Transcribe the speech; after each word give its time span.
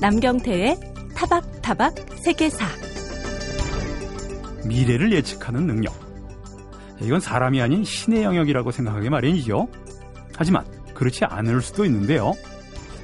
남경태의 0.00 0.78
타박타박 1.16 1.92
세계사 2.22 2.64
미래를 4.64 5.12
예측하는 5.12 5.66
능력. 5.66 5.92
이건 7.00 7.18
사람이 7.20 7.60
아닌 7.60 7.82
신의 7.82 8.22
영역이라고 8.22 8.70
생각하기 8.70 9.10
마련이죠. 9.10 9.66
하지만 10.36 10.64
그렇지 10.94 11.24
않을 11.24 11.60
수도 11.62 11.84
있는데요. 11.84 12.34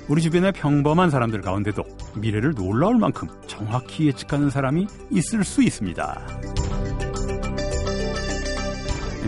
우리 0.06 0.22
주변의 0.22 0.52
평범한 0.52 1.10
사람들 1.10 1.40
가운데도 1.40 1.82
미래를 2.16 2.54
놀라울 2.54 2.98
만큼 2.98 3.28
정확히 3.46 4.06
예측하는 4.06 4.50
사람이 4.50 4.86
있을 5.10 5.42
수 5.42 5.62
있습니다. 5.62 6.26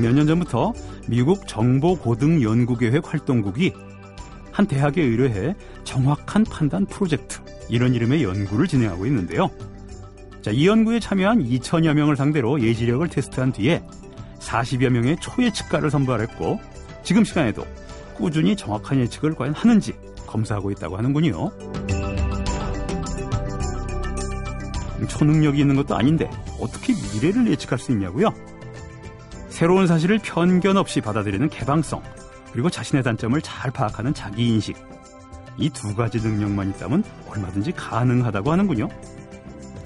몇 0.00 0.12
년 0.12 0.26
전부터 0.26 0.72
미국 1.08 1.48
정보고등연구계획 1.48 3.12
활동국이 3.12 3.72
한 4.52 4.66
대학에 4.66 5.02
의뢰해 5.02 5.54
정확한 5.84 6.44
판단 6.44 6.86
프로젝트 6.86 7.40
이런 7.68 7.94
이름의 7.94 8.22
연구를 8.22 8.66
진행하고 8.66 9.06
있는데요. 9.06 9.50
자, 10.42 10.50
이 10.50 10.66
연구에 10.66 11.00
참여한 11.00 11.44
2천여 11.44 11.94
명을 11.94 12.16
상대로 12.16 12.60
예지력을 12.60 13.06
테스트한 13.08 13.52
뒤에 13.52 13.82
40여 14.38 14.90
명의 14.90 15.16
초예측가를 15.20 15.90
선발했고 15.90 16.60
지금 17.02 17.24
시간에도 17.24 17.66
꾸준히 18.14 18.54
정확한 18.56 19.00
예측을 19.00 19.34
과연 19.34 19.54
하는지 19.54 19.92
검사하고 20.26 20.70
있다고 20.70 20.96
하는군요. 20.96 21.50
초능력이 25.08 25.60
있는 25.60 25.76
것도 25.76 25.94
아닌데 25.94 26.30
어떻게 26.60 26.94
미래를 27.12 27.48
예측할 27.48 27.78
수 27.78 27.92
있냐고요? 27.92 28.32
새로운 29.48 29.86
사실을 29.86 30.18
편견 30.18 30.76
없이 30.76 31.00
받아들이는 31.00 31.48
개방성, 31.48 32.02
그리고 32.52 32.70
자신의 32.70 33.02
단점을 33.02 33.40
잘 33.42 33.70
파악하는 33.70 34.14
자기인식. 34.14 34.76
이 35.58 35.70
두 35.70 35.94
가지 35.94 36.18
능력만 36.20 36.70
있다면 36.70 37.04
얼마든지 37.28 37.72
가능하다고 37.72 38.52
하는군요. 38.52 38.88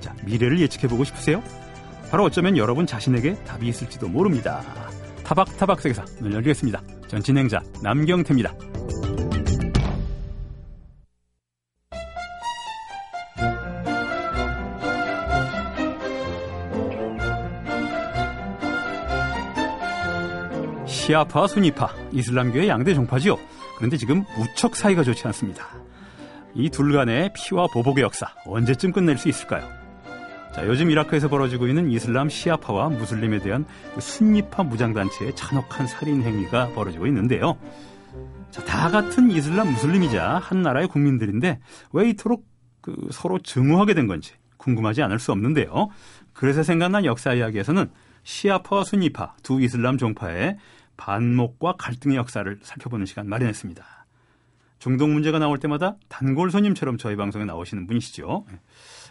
자, 0.00 0.14
미래를 0.24 0.60
예측해보고 0.60 1.04
싶으세요? 1.04 1.42
바로 2.10 2.24
어쩌면 2.24 2.56
여러분 2.56 2.86
자신에게 2.86 3.34
답이 3.44 3.68
있을지도 3.68 4.08
모릅니다. 4.08 4.62
타박타박 5.24 5.80
세계사 5.80 6.04
문 6.20 6.32
열리겠습니다. 6.32 6.82
전 7.06 7.22
진행자 7.22 7.62
남경태입니다. 7.82 8.52
시아파, 20.86 21.46
순위파, 21.46 21.92
이슬람교의 22.12 22.68
양대 22.68 22.94
종파지요. 22.94 23.36
그런데 23.81 23.97
지금 23.97 24.25
무척 24.36 24.77
사이가 24.77 25.03
좋지 25.03 25.27
않습니다. 25.28 25.67
이 26.55 26.69
둘 26.69 26.92
간의 26.92 27.33
피와 27.34 27.67
보복의 27.73 28.05
역사 28.05 28.27
언제쯤 28.45 28.92
끝낼 28.92 29.17
수 29.17 29.31
있을까요? 29.31 29.67
자, 30.55 30.67
요즘 30.67 30.91
이라크에서 30.91 31.28
벌어지고 31.28 31.67
있는 31.67 31.91
이슬람 31.91 32.28
시아파와 32.28 32.91
무슬림에 32.91 33.39
대한 33.39 33.64
그 33.95 34.03
순위파 34.03 34.64
무장단체의 34.64 35.34
잔혹한 35.34 35.86
살인 35.86 36.23
행위가 36.23 36.75
벌어지고 36.75 37.06
있는데요. 37.06 37.56
자, 38.51 38.62
다 38.64 38.91
같은 38.91 39.31
이슬람 39.31 39.73
무슬림이자 39.73 40.39
한 40.39 40.61
나라의 40.61 40.86
국민들인데 40.89 41.58
왜 41.92 42.11
이토록 42.11 42.45
그 42.83 42.95
서로 43.12 43.39
증오하게 43.39 43.95
된 43.95 44.06
건지 44.06 44.34
궁금하지 44.58 45.01
않을 45.03 45.19
수 45.20 45.33
없는데요. 45.33 45.89
그래서 46.34 46.62
생각난 46.62 47.06
역사 47.06 47.33
이야기에서는 47.33 47.89
시아파와 48.25 48.84
순위파 48.84 49.36
두 49.42 49.62
이슬람 49.62 49.97
종파의 49.97 50.58
반목과 51.00 51.76
갈등의 51.78 52.18
역사를 52.18 52.58
살펴보는 52.62 53.06
시간 53.06 53.26
마련했습니다. 53.26 53.82
중동 54.78 55.14
문제가 55.14 55.38
나올 55.38 55.58
때마다 55.58 55.96
단골 56.08 56.50
손님처럼 56.50 56.98
저희 56.98 57.16
방송에 57.16 57.46
나오시는 57.46 57.86
분이시죠. 57.86 58.44
예. 58.52 58.58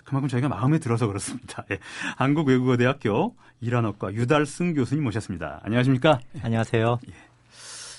그만큼 0.03 0.29
저희가 0.29 0.49
마음에 0.49 0.77
들어서 0.77 1.07
그렇습니다. 1.07 1.66
예. 1.72 1.79
한국외국어대학교 2.17 3.35
이란어과 3.61 4.13
유달승 4.13 4.75
교수님 4.75 5.03
모셨습니다. 5.03 5.61
안녕하십니까? 5.63 6.19
안녕하세요. 6.44 6.99
예. 7.09 7.13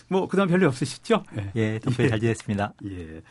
뭐 0.08 0.28
그다음 0.28 0.48
별일 0.48 0.66
없으시죠? 0.66 1.24
예, 1.38 1.52
예 1.56 1.78
덕분에 1.80 2.08
잘 2.08 2.20
지냈습니다. 2.20 2.74
예. 2.86 3.22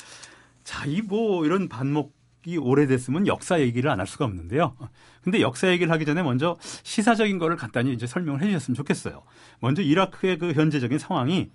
자, 0.66 0.86
이 0.86 1.02
뭐 1.02 1.46
이런 1.46 1.68
반목 1.70 2.14
이 2.46 2.58
오래됐으면 2.58 3.28
역사 3.28 3.60
얘기를 3.60 3.90
안 3.92 4.00
할 4.00 4.08
수가 4.08 4.26
없는데요. 4.26 4.76
근데 5.24 5.42
역사 5.42 5.68
얘기를 5.70 5.92
하기 5.92 6.06
전에 6.06 6.24
먼저 6.24 6.58
시사적인 6.84 7.38
거를 7.38 7.58
간단히 7.58 7.94
이제 7.94 8.08
설명을 8.08 8.42
해 8.42 8.46
주셨으면 8.48 8.76
좋겠어요. 8.76 9.24
먼저 9.60 9.82
이라크의 9.82 10.38
그 10.38 10.54
현재적인 10.54 10.98
상황이 11.00 11.50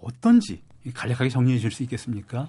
어떤지 0.00 0.62
간략하게 0.94 1.28
정리해 1.28 1.58
줄 1.58 1.70
수 1.72 1.82
있겠습니까? 1.82 2.48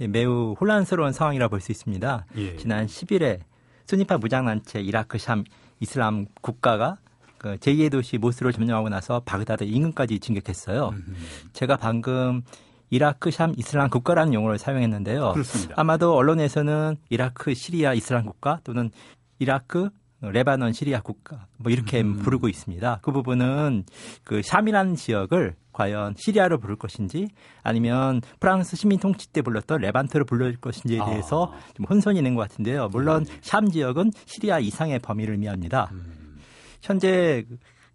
예, 0.00 0.06
매우 0.06 0.54
혼란스러운 0.60 1.12
상황이라 1.12 1.48
볼 1.48 1.60
수 1.60 1.72
있습니다. 1.72 2.26
예. 2.36 2.56
지난 2.58 2.86
10일에 2.86 3.40
순위파 3.86 4.18
무장단체 4.18 4.80
이라크 4.80 5.16
샴 5.16 5.44
이슬람 5.80 6.26
국가가 6.42 6.98
그 7.38 7.56
제2의 7.56 7.90
도시 7.90 8.18
모스를 8.18 8.52
점령하고 8.52 8.88
나서 8.90 9.20
바그다드 9.24 9.64
인근까지 9.64 10.18
진격했어요. 10.20 10.88
음흠. 10.90 11.14
제가 11.54 11.76
방금 11.76 12.42
이라크 12.90 13.30
샴 13.30 13.52
이슬람 13.56 13.90
국가라는 13.90 14.34
용어를 14.34 14.58
사용했는데요. 14.58 15.32
그렇습니다. 15.32 15.74
아마도 15.76 16.14
언론에서는 16.14 16.96
이라크 17.10 17.54
시리아 17.54 17.94
이슬람 17.94 18.24
국가 18.24 18.60
또는 18.64 18.90
이라크 19.38 19.90
레바논 20.20 20.72
시리아 20.72 21.00
국가 21.00 21.46
뭐 21.58 21.70
이렇게 21.70 22.00
음. 22.00 22.16
부르고 22.16 22.48
있습니다. 22.48 23.00
그 23.02 23.12
부분은 23.12 23.84
그 24.24 24.40
샴이라는 24.42 24.96
지역을 24.96 25.56
과연 25.72 26.14
시리아로 26.16 26.58
부를 26.58 26.76
것인지 26.76 27.28
아니면 27.62 28.22
프랑스 28.40 28.76
식민 28.76 28.98
통치 28.98 29.30
때 29.30 29.42
불렀던 29.42 29.80
레반트로 29.82 30.24
불릴 30.24 30.56
것인지에 30.56 31.04
대해서 31.04 31.52
아. 31.52 31.58
좀 31.74 31.84
혼선이 31.84 32.18
있는 32.18 32.34
것 32.34 32.48
같은데요. 32.48 32.88
물론 32.88 33.24
네. 33.24 33.32
샴 33.42 33.68
지역은 33.68 34.12
시리아 34.24 34.58
이상의 34.58 35.00
범위를 35.00 35.34
의미합니다. 35.34 35.90
음. 35.92 36.38
현재 36.80 37.44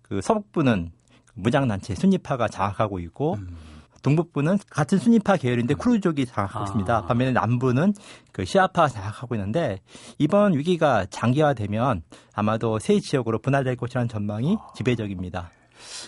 그 0.04 0.22
서북부는 0.22 0.92
무장단체 1.34 1.96
순위파가 1.96 2.50
장악하고 2.50 3.00
있고 3.00 3.36
음. 3.36 3.58
동북부는 4.02 4.58
같은 4.70 4.98
순위파 4.98 5.38
계열인데 5.38 5.76
쿠르족이 5.76 6.26
장악하고 6.26 6.60
아. 6.60 6.64
있습니다. 6.64 7.06
반면에 7.06 7.32
남부는 7.32 7.94
그 8.32 8.46
시아파가 8.46 8.88
장악하고 8.88 9.36
있는데 9.36 9.80
이번 10.18 10.54
위기가 10.58 11.06
장기화되면 11.10 12.04
아마도 12.34 12.80
세 12.80 13.00
지역으로 13.00 13.40
분할될 13.40 13.76
것이라는 13.76 14.08
전망이 14.08 14.58
아. 14.60 14.74
지배적입니다. 14.76 15.52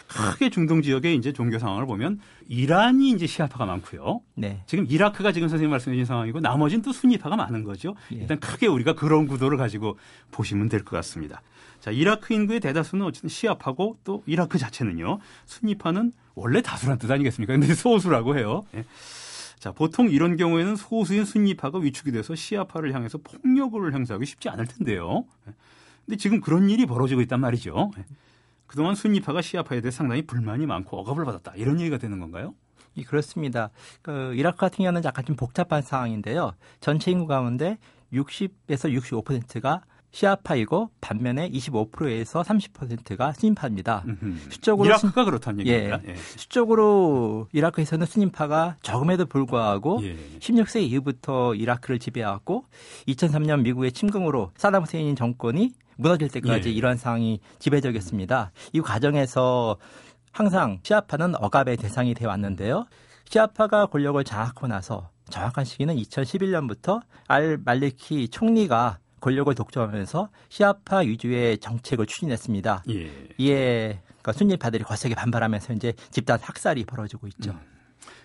크게 0.07 0.51
중동 0.51 0.83
지역의 0.83 1.15
이제 1.15 1.33
종교 1.33 1.57
상황을 1.57 1.87
보면 1.87 2.19
이란이 2.47 3.09
이제 3.09 3.25
시아파가 3.25 3.65
많고요. 3.65 4.21
네. 4.35 4.61
지금 4.67 4.85
이라크가 4.87 5.31
지금 5.31 5.47
선생님 5.47 5.71
말씀해 5.71 5.95
주신 5.95 6.05
상황이고 6.05 6.41
나머지는 6.41 6.83
또 6.83 6.91
순위파가 6.91 7.35
많은 7.35 7.63
거죠. 7.63 7.95
예. 8.13 8.17
일단 8.17 8.39
크게 8.39 8.67
우리가 8.67 8.93
그런 8.93 9.25
구도를 9.25 9.57
가지고 9.57 9.97
보시면 10.31 10.69
될 10.69 10.83
것 10.83 10.95
같습니다. 10.97 11.41
자, 11.83 11.91
이라크 11.91 12.33
인구의 12.33 12.61
대다수는 12.61 13.05
어쨌든 13.05 13.27
시아파고 13.27 13.97
또 14.05 14.23
이라크 14.25 14.57
자체는요. 14.57 15.19
순위파는 15.45 16.13
원래 16.33 16.61
다수란 16.61 16.97
뜻 16.97 17.11
아니겠습니까? 17.11 17.51
근데 17.51 17.73
소수라고 17.75 18.38
해요. 18.38 18.66
예. 18.73 18.85
자, 19.59 19.73
보통 19.73 20.09
이런 20.09 20.38
경우에는 20.38 20.77
소수인 20.77 21.25
순위파가 21.25 21.79
위축이 21.79 22.13
돼서 22.13 22.35
시아파를 22.35 22.93
향해서 22.93 23.17
폭력을 23.17 23.93
행사하기 23.93 24.25
쉽지 24.25 24.47
않을 24.47 24.66
텐데요. 24.66 25.25
예. 25.45 25.53
근데 26.05 26.16
지금 26.16 26.39
그런 26.39 26.69
일이 26.69 26.85
벌어지고 26.85 27.19
있단 27.19 27.41
말이죠. 27.41 27.91
예. 27.97 28.05
그동안 28.66 28.95
순위파가 28.95 29.41
시아파에 29.41 29.81
대해 29.81 29.91
상당히 29.91 30.22
불만이 30.22 30.66
많고 30.66 30.97
억압을 31.01 31.25
받았다. 31.25 31.51
이런 31.57 31.81
얘기가 31.81 31.97
되는 31.97 32.17
건가요? 32.17 32.55
예, 32.95 33.03
그렇습니다. 33.03 33.72
그 34.01 34.33
이라크 34.35 34.57
같은 34.57 34.77
경우는 34.77 35.03
약간 35.03 35.25
좀 35.25 35.35
복잡한 35.35 35.81
상황인데요. 35.81 36.53
전체 36.79 37.11
인구 37.11 37.27
가운데 37.27 37.77
60에서 38.13 38.97
65%가 39.25 39.81
시아파이고 40.13 40.91
반면에 41.01 41.50
25%에서 41.50 42.44
30%가 42.44 43.34
스님파입니다. 43.34 44.06
수적으로 44.50 44.85
이라크가 44.88 45.25
그렇다는 45.25 45.62
얘기입니다. 45.62 46.00
예, 46.06 46.12
예. 46.12 46.16
수적으로 46.16 47.47
이라크에서는 47.51 48.06
스님파가 48.06 48.78
적음에도 48.82 49.26
불구하고 49.26 49.99
예. 50.03 50.16
16세 50.40 50.84
이후부터 50.84 51.55
이라크를 51.55 51.99
지배해왔고 51.99 52.66
2003년 53.08 53.61
미국의 53.64 53.91
침공으로 53.91 54.52
사담 54.55 54.84
후세인 54.84 55.16
정권이 55.16 55.73
무너질 55.97 56.29
때까지 56.29 56.70
예. 56.70 56.73
이러한 56.73 56.97
상황이 56.97 57.40
지배적이었습니다. 57.59 58.52
이 58.73 58.82
과정에서 58.82 59.78
항상 60.32 60.79
시아파는 60.84 61.35
억압의 61.35 61.78
대상이 61.78 62.14
되어 62.14 62.29
왔는데요. 62.29 62.85
시아파가 63.29 63.87
권력을 63.87 64.23
장악하고 64.23 64.67
나서 64.67 65.09
정확한 65.29 65.66
시기는 65.66 65.96
2011년부터 65.96 67.02
알 67.28 67.58
말리키 67.64 68.29
총리가 68.29 68.99
권력을 69.23 69.55
독점하면서 69.55 70.29
시아파 70.49 70.97
위주의 70.97 71.58
정책을 71.58 72.05
추진했습니다. 72.05 72.84
예. 72.90 73.09
이에 73.37 74.02
그러니까 74.05 74.34
순위파들이 74.34 74.84
거세게 74.84 75.16
반발하면서 75.16 75.73
이제 75.73 75.93
집단 76.11 76.40
학살이 76.41 76.84
벌어지고 76.84 77.28
있죠. 77.28 77.52
음. 77.52 77.72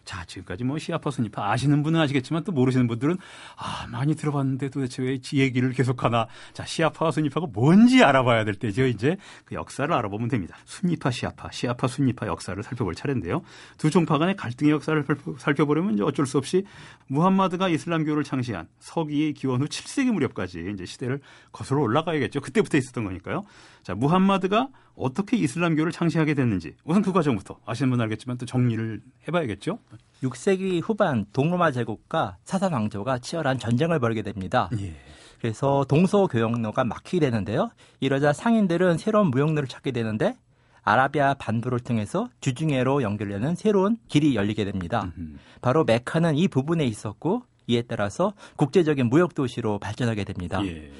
자, 0.08 0.24
지금까지 0.24 0.64
뭐 0.64 0.78
시아파 0.78 1.10
순위파 1.10 1.52
아시는 1.52 1.82
분은 1.82 2.00
아시겠지만 2.00 2.42
또 2.44 2.50
모르시는 2.50 2.86
분들은 2.86 3.18
아, 3.56 3.86
많이 3.90 4.14
들어봤는데 4.16 4.70
도대체 4.70 5.02
왜 5.02 5.18
이 5.32 5.40
얘기를 5.40 5.70
계속하나. 5.72 6.28
자, 6.54 6.64
시아파와 6.64 7.10
순위파가 7.10 7.48
뭔지 7.52 8.02
알아봐야 8.02 8.44
될 8.44 8.54
때죠. 8.54 8.86
이제 8.86 9.18
그 9.44 9.54
역사를 9.54 9.92
알아보면 9.92 10.28
됩니다. 10.28 10.56
순위파, 10.64 11.10
시아파, 11.10 11.50
시아파, 11.50 11.86
순위파 11.88 12.26
역사를 12.26 12.62
살펴볼 12.62 12.94
차례인데요. 12.94 13.42
두 13.76 13.90
종파 13.90 14.16
간의 14.16 14.36
갈등의 14.36 14.72
역사를 14.72 15.04
살펴보려면 15.36 15.92
이제 15.92 16.02
어쩔 16.02 16.24
수 16.24 16.38
없이 16.38 16.64
무함마드가 17.08 17.68
이슬람교를 17.68 18.24
창시한 18.24 18.68
서기의 18.78 19.34
기원 19.34 19.60
후 19.60 19.66
7세기 19.66 20.10
무렵까지 20.12 20.70
이제 20.72 20.86
시대를 20.86 21.20
거슬러 21.52 21.82
올라가야겠죠. 21.82 22.40
그때부터 22.40 22.78
있었던 22.78 23.04
거니까요. 23.04 23.44
자, 23.82 23.94
무함마드가 23.94 24.68
어떻게 24.98 25.36
이슬람교를 25.36 25.92
창시하게 25.92 26.34
됐는지 26.34 26.74
우선 26.84 27.02
그 27.02 27.12
과정부터 27.12 27.58
아시는 27.64 27.90
분 27.90 28.00
알겠지만 28.00 28.38
또 28.38 28.46
정리를 28.46 29.00
해봐야겠죠. 29.26 29.78
6세기 30.22 30.82
후반 30.82 31.26
동로마 31.32 31.70
제국과 31.70 32.36
사산 32.44 32.72
왕조가 32.72 33.18
치열한 33.18 33.58
전쟁을 33.58 34.00
벌이게 34.00 34.22
됩니다. 34.22 34.68
예. 34.80 34.94
그래서 35.40 35.84
동서 35.88 36.26
교역로가 36.26 36.84
막히게 36.84 37.20
되는데요. 37.20 37.70
이러자 38.00 38.32
상인들은 38.32 38.98
새로운 38.98 39.30
무역로를 39.30 39.68
찾게 39.68 39.92
되는데 39.92 40.34
아라비아 40.82 41.34
반도를 41.34 41.80
통해서 41.80 42.28
주중해로 42.40 43.02
연결되는 43.02 43.54
새로운 43.54 43.98
길이 44.08 44.34
열리게 44.34 44.64
됩니다. 44.64 45.12
음흠. 45.16 45.36
바로 45.60 45.84
메카는 45.84 46.36
이 46.36 46.48
부분에 46.48 46.84
있었고 46.84 47.42
이에 47.66 47.82
따라서 47.82 48.32
국제적인 48.56 49.08
무역 49.08 49.34
도시로 49.34 49.78
발전하게 49.78 50.24
됩니다. 50.24 50.64
예. 50.64 50.90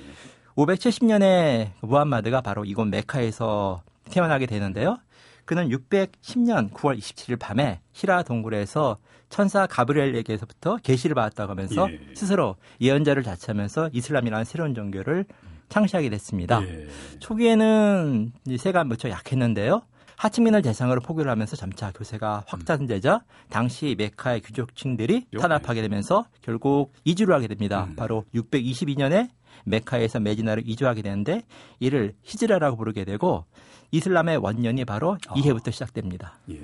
570년에 0.59 1.71
무함마드가 1.83 2.41
바로 2.41 2.65
이곳 2.65 2.87
메카에서 2.89 3.83
태어나게 4.11 4.47
되는데요. 4.47 4.99
그는 5.45 5.69
610년 5.69 6.73
9월 6.73 6.99
27일 6.99 7.39
밤에 7.39 7.81
히라 7.93 8.25
동굴에서 8.25 8.99
천사 9.31 9.67
가브리엘에게서부터 9.67 10.79
계시를 10.83 11.15
받았다고 11.15 11.53
하면서 11.53 11.89
예. 11.91 12.01
스스로 12.15 12.57
예언자를 12.81 13.23
자처하면서 13.23 13.91
이슬람이라는 13.93 14.45
새로운 14.45 14.75
종교를 14.75 15.27
창시하게 15.69 16.11
됐습니다. 16.11 16.63
예. 16.67 16.89
초기에는 17.21 18.33
이 18.47 18.59
세가 18.59 18.85
무척 18.85 19.11
약했는데요. 19.11 19.83
하치민을 20.17 20.63
대상으로 20.63 21.01
포교를 21.01 21.31
하면서 21.31 21.55
점차 21.55 21.93
교세가 21.93 22.45
확산되자 22.47 23.23
당시 23.51 23.95
메카의 23.97 24.41
귀족층들이 24.41 25.27
요. 25.35 25.39
탄압하게 25.39 25.81
되면서 25.83 26.27
결국 26.43 26.93
이주를 27.05 27.35
하게 27.35 27.47
됩니다. 27.47 27.85
음. 27.89 27.95
바로 27.95 28.25
622년에 28.35 29.29
메카에서 29.65 30.21
메디나로 30.21 30.63
이주하게 30.65 31.03
되는데 31.03 31.43
이를 31.81 32.15
히즈라라고 32.23 32.77
부르게 32.77 33.05
되고 33.05 33.45
이슬람의 33.91 34.39
원년이 34.39 34.85
바로 34.85 35.19
아. 35.29 35.35
이해부터 35.37 35.71
시작됩니다. 35.71 36.35
예. 36.51 36.61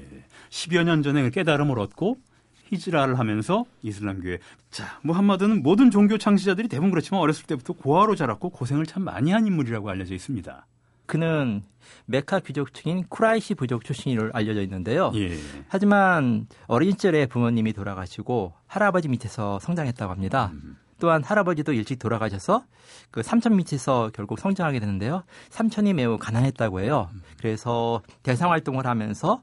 10여 0.50 0.84
년 0.84 1.02
전에 1.02 1.22
그 1.22 1.30
깨달음을 1.30 1.78
얻고 1.78 2.18
히즈라를 2.66 3.18
하면서 3.18 3.64
이슬람교에 3.82 4.38
자 4.70 4.98
무함마드는 5.02 5.62
모든 5.62 5.90
종교 5.90 6.18
창시자들이 6.18 6.68
대부분 6.68 6.90
그렇지만 6.90 7.20
어렸을 7.20 7.46
때부터 7.46 7.74
고아로 7.74 8.14
자랐고 8.14 8.50
고생을 8.50 8.86
참 8.86 9.04
많이 9.04 9.30
한 9.30 9.46
인물이라고 9.46 9.88
알려져 9.88 10.14
있습니다. 10.14 10.66
그는 11.06 11.62
메카 12.06 12.40
귀족층인 12.40 13.04
쿠라이시 13.08 13.54
부족 13.54 13.84
출신으로 13.84 14.30
알려져 14.32 14.62
있는데요. 14.62 15.12
예. 15.14 15.36
하지만 15.68 16.46
어린 16.66 16.92
시절에 16.92 17.26
부모님이 17.26 17.72
돌아가시고 17.74 18.54
할아버지 18.66 19.08
밑에서 19.08 19.58
성장했다고 19.58 20.10
합니다. 20.10 20.50
음. 20.54 20.76
또한 20.98 21.22
할아버지도 21.22 21.72
일찍 21.72 21.98
돌아가셔서 21.98 22.64
그 23.10 23.22
삼촌 23.22 23.56
밑에서 23.56 24.10
결국 24.14 24.38
성장하게 24.38 24.80
되는데요. 24.80 25.24
삼촌이 25.50 25.92
매우 25.94 26.18
가난했다고 26.18 26.80
해요. 26.80 27.08
그래서 27.38 28.02
대상 28.22 28.50
활동을 28.50 28.86
하면서 28.86 29.42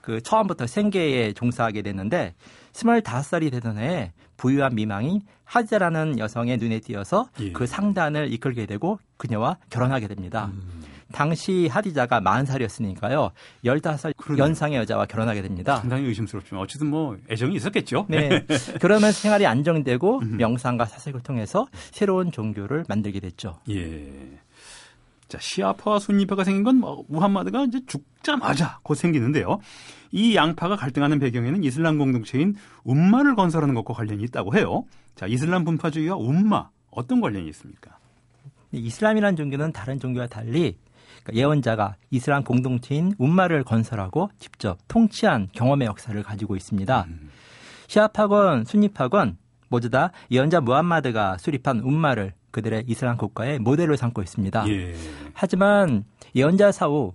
그 0.00 0.20
처음부터 0.20 0.66
생계에 0.66 1.32
종사하게 1.32 1.82
되는데 1.82 2.34
25살이 2.72 3.50
되던 3.50 3.78
해에 3.78 4.12
부유한 4.36 4.74
미망인 4.74 5.22
하자라는 5.44 6.18
여성의 6.18 6.56
눈에 6.56 6.80
띄어서 6.80 7.28
예. 7.40 7.52
그 7.52 7.66
상단을 7.66 8.32
이끌게 8.32 8.66
되고 8.66 8.98
그녀와 9.16 9.58
결혼하게 9.70 10.08
됩니다. 10.08 10.50
음. 10.52 10.82
당시 11.12 11.68
하디자가 11.68 12.20
40살이었으니까요. 12.20 13.30
15살 13.64 14.16
그러네요. 14.16 14.44
연상의 14.44 14.78
여자와 14.78 15.06
결혼하게 15.06 15.42
됩니다. 15.42 15.76
상당히 15.76 16.06
의심스럽지만 16.06 16.62
어쨌든 16.62 16.88
뭐 16.88 17.16
애정이 17.30 17.54
있었겠죠. 17.56 18.06
네. 18.08 18.44
그러면서 18.80 19.20
생활이 19.20 19.46
안정되고 19.46 20.18
음. 20.20 20.36
명상과 20.36 20.86
사색을 20.86 21.22
통해서 21.22 21.66
새로운 21.72 22.32
종교를 22.32 22.84
만들게 22.88 23.20
됐죠. 23.20 23.58
예. 23.70 24.40
자, 25.28 25.38
시아파와 25.40 25.98
순니파가 25.98 26.44
생긴 26.44 26.62
건 26.62 26.76
뭐, 26.76 27.04
무함마드가 27.08 27.64
이제 27.64 27.80
죽자마자 27.86 28.80
곧 28.82 28.96
생기는데요. 28.96 29.60
이 30.10 30.36
양파가 30.36 30.76
갈등하는 30.76 31.18
배경에는 31.20 31.64
이슬람 31.64 31.96
공동체인 31.96 32.54
움마를 32.84 33.34
건설하는 33.34 33.74
것과 33.74 33.94
관련이 33.94 34.22
있다고 34.24 34.54
해요. 34.54 34.84
자, 35.14 35.26
이슬람 35.26 35.64
분파주의와 35.64 36.16
움마 36.16 36.68
어떤 36.90 37.22
관련이 37.22 37.48
있습니까? 37.48 37.96
이슬람이라는 38.72 39.36
종교는 39.36 39.72
다른 39.72 39.98
종교와 39.98 40.26
달리 40.26 40.76
예언자가 41.32 41.96
이슬람 42.10 42.44
공동체인 42.44 43.12
움마를 43.18 43.64
건설하고 43.64 44.30
직접 44.38 44.78
통치한 44.88 45.48
경험의 45.52 45.86
역사를 45.86 46.20
가지고 46.22 46.56
있습니다. 46.56 47.06
음. 47.08 47.30
시아파건 47.88 48.64
순니파건 48.64 49.36
모두 49.68 49.90
다 49.90 50.12
예언자 50.30 50.60
무함마드가 50.60 51.38
수립한 51.38 51.80
움마를 51.80 52.34
그들의 52.50 52.84
이슬람 52.86 53.16
국가의 53.16 53.58
모델로 53.58 53.96
삼고 53.96 54.22
있습니다. 54.22 54.68
예. 54.68 54.94
하지만 55.32 56.04
예언자 56.34 56.72
사후 56.72 57.14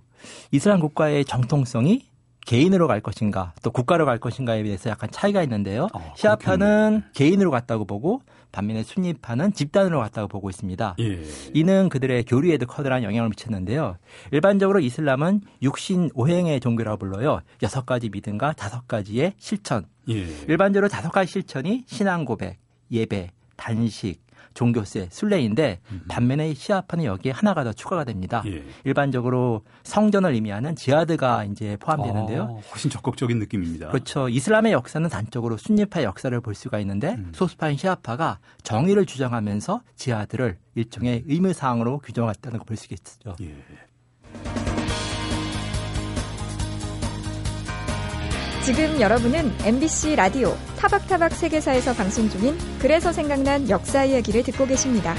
이슬람 0.50 0.80
국가의 0.80 1.24
정통성이 1.24 2.06
개인으로 2.46 2.88
갈 2.88 3.00
것인가 3.00 3.52
또 3.62 3.70
국가로 3.70 4.06
갈 4.06 4.18
것인가에 4.18 4.62
대해서 4.62 4.90
약간 4.90 5.10
차이가 5.10 5.42
있는데요. 5.42 5.88
어, 5.92 6.12
시아파는 6.16 7.02
개인으로 7.14 7.50
갔다고 7.50 7.84
보고 7.84 8.22
반면에 8.52 8.82
순니파는 8.82 9.52
집단으로 9.52 10.00
갔다고 10.00 10.28
보고 10.28 10.50
있습니다. 10.50 10.96
예. 11.00 11.22
이는 11.54 11.88
그들의 11.88 12.24
교리에도 12.24 12.66
커다란 12.66 13.02
영향을 13.02 13.28
미쳤는데요. 13.30 13.98
일반적으로 14.32 14.80
이슬람은 14.80 15.42
육신 15.62 16.10
오행의 16.14 16.60
종교라고 16.60 16.98
불러요. 16.98 17.40
여섯 17.62 17.84
가지 17.86 18.08
믿음과 18.08 18.54
다섯 18.54 18.86
가지의 18.88 19.34
실천. 19.38 19.84
예. 20.08 20.26
일반적으로 20.48 20.88
다섯 20.88 21.10
가지 21.10 21.32
실천이 21.32 21.84
신앙 21.86 22.24
고백, 22.24 22.58
예배, 22.90 23.30
단식, 23.56 24.20
종교세, 24.58 25.08
순례인데 25.12 25.78
반면에 26.08 26.52
시아파는 26.52 27.04
여기에 27.04 27.30
하나가 27.30 27.62
더 27.62 27.72
추가가 27.72 28.02
됩니다. 28.02 28.42
예. 28.46 28.64
일반적으로 28.82 29.62
성전을 29.84 30.32
의미하는 30.32 30.74
지하드가 30.74 31.44
이제 31.44 31.76
포함되는데요. 31.78 32.42
어, 32.42 32.60
훨씬 32.72 32.90
적극적인 32.90 33.38
느낌입니다. 33.38 33.90
그렇죠. 33.90 34.28
이슬람의 34.28 34.72
역사는 34.72 35.08
단적으로 35.10 35.58
순니파의 35.58 36.04
역사를 36.04 36.40
볼 36.40 36.56
수가 36.56 36.80
있는데 36.80 37.10
음. 37.10 37.30
소수파인 37.32 37.76
시아파가 37.76 38.40
정의를 38.64 39.06
주장하면서 39.06 39.80
지하드를 39.94 40.58
일종의 40.74 41.22
의무사항으로 41.28 41.98
규정했다는 41.98 42.58
걸볼수 42.58 42.86
있겠죠. 42.86 43.36
예. 43.40 43.54
지금 48.68 49.00
여러분은 49.00 49.50
MBC 49.64 50.14
라디오 50.16 50.54
타박타박 50.76 51.32
세계사에서 51.32 51.94
방송 51.94 52.28
중인 52.28 52.54
그래서 52.78 53.12
생각난 53.12 53.66
역사 53.70 54.04
이야기를 54.04 54.42
듣고 54.42 54.66
계십니다. 54.66 55.14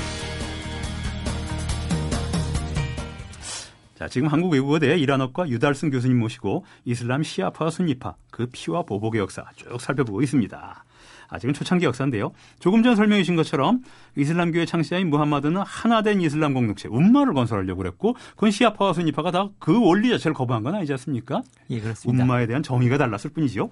자, 3.95 4.07
지금 4.07 4.27
한국 4.27 4.53
외국어대 4.53 4.95
이란어과 4.95 5.49
유달승 5.49 5.89
교수님 5.89 6.19
모시고 6.19 6.63
이슬람 6.85 7.23
시아파와 7.23 7.71
순니파 7.71 8.13
그 8.39 8.47
피와 8.53 8.83
보복의 8.83 9.19
역사 9.19 9.43
쭉 9.57 9.81
살펴보고 9.81 10.21
있습니다. 10.21 10.85
아직은 11.27 11.53
초창기 11.53 11.83
역사인데요. 11.85 12.31
조금 12.59 12.81
전 12.83 12.95
설명해 12.95 13.21
주신 13.21 13.35
것처럼 13.35 13.81
이슬람교의 14.15 14.65
창시자인 14.65 15.09
무함마드는 15.09 15.61
하나된 15.61 16.21
이슬람 16.21 16.53
공동체 16.53 16.87
움마를 16.87 17.33
건설하려고 17.33 17.79
그랬고 17.79 18.15
그건 18.31 18.49
시아파와 18.51 18.93
순니파가 18.93 19.31
다 19.31 19.49
그 19.59 19.77
원리 19.85 20.09
자체를 20.09 20.33
거부한 20.33 20.63
건 20.63 20.73
아니지 20.75 20.93
않습니까? 20.93 21.41
예, 21.69 21.81
그렇습니다. 21.81 22.23
움마에 22.23 22.47
대한 22.47 22.63
정의가 22.63 22.97
달랐을 22.97 23.31
뿐이죠. 23.33 23.69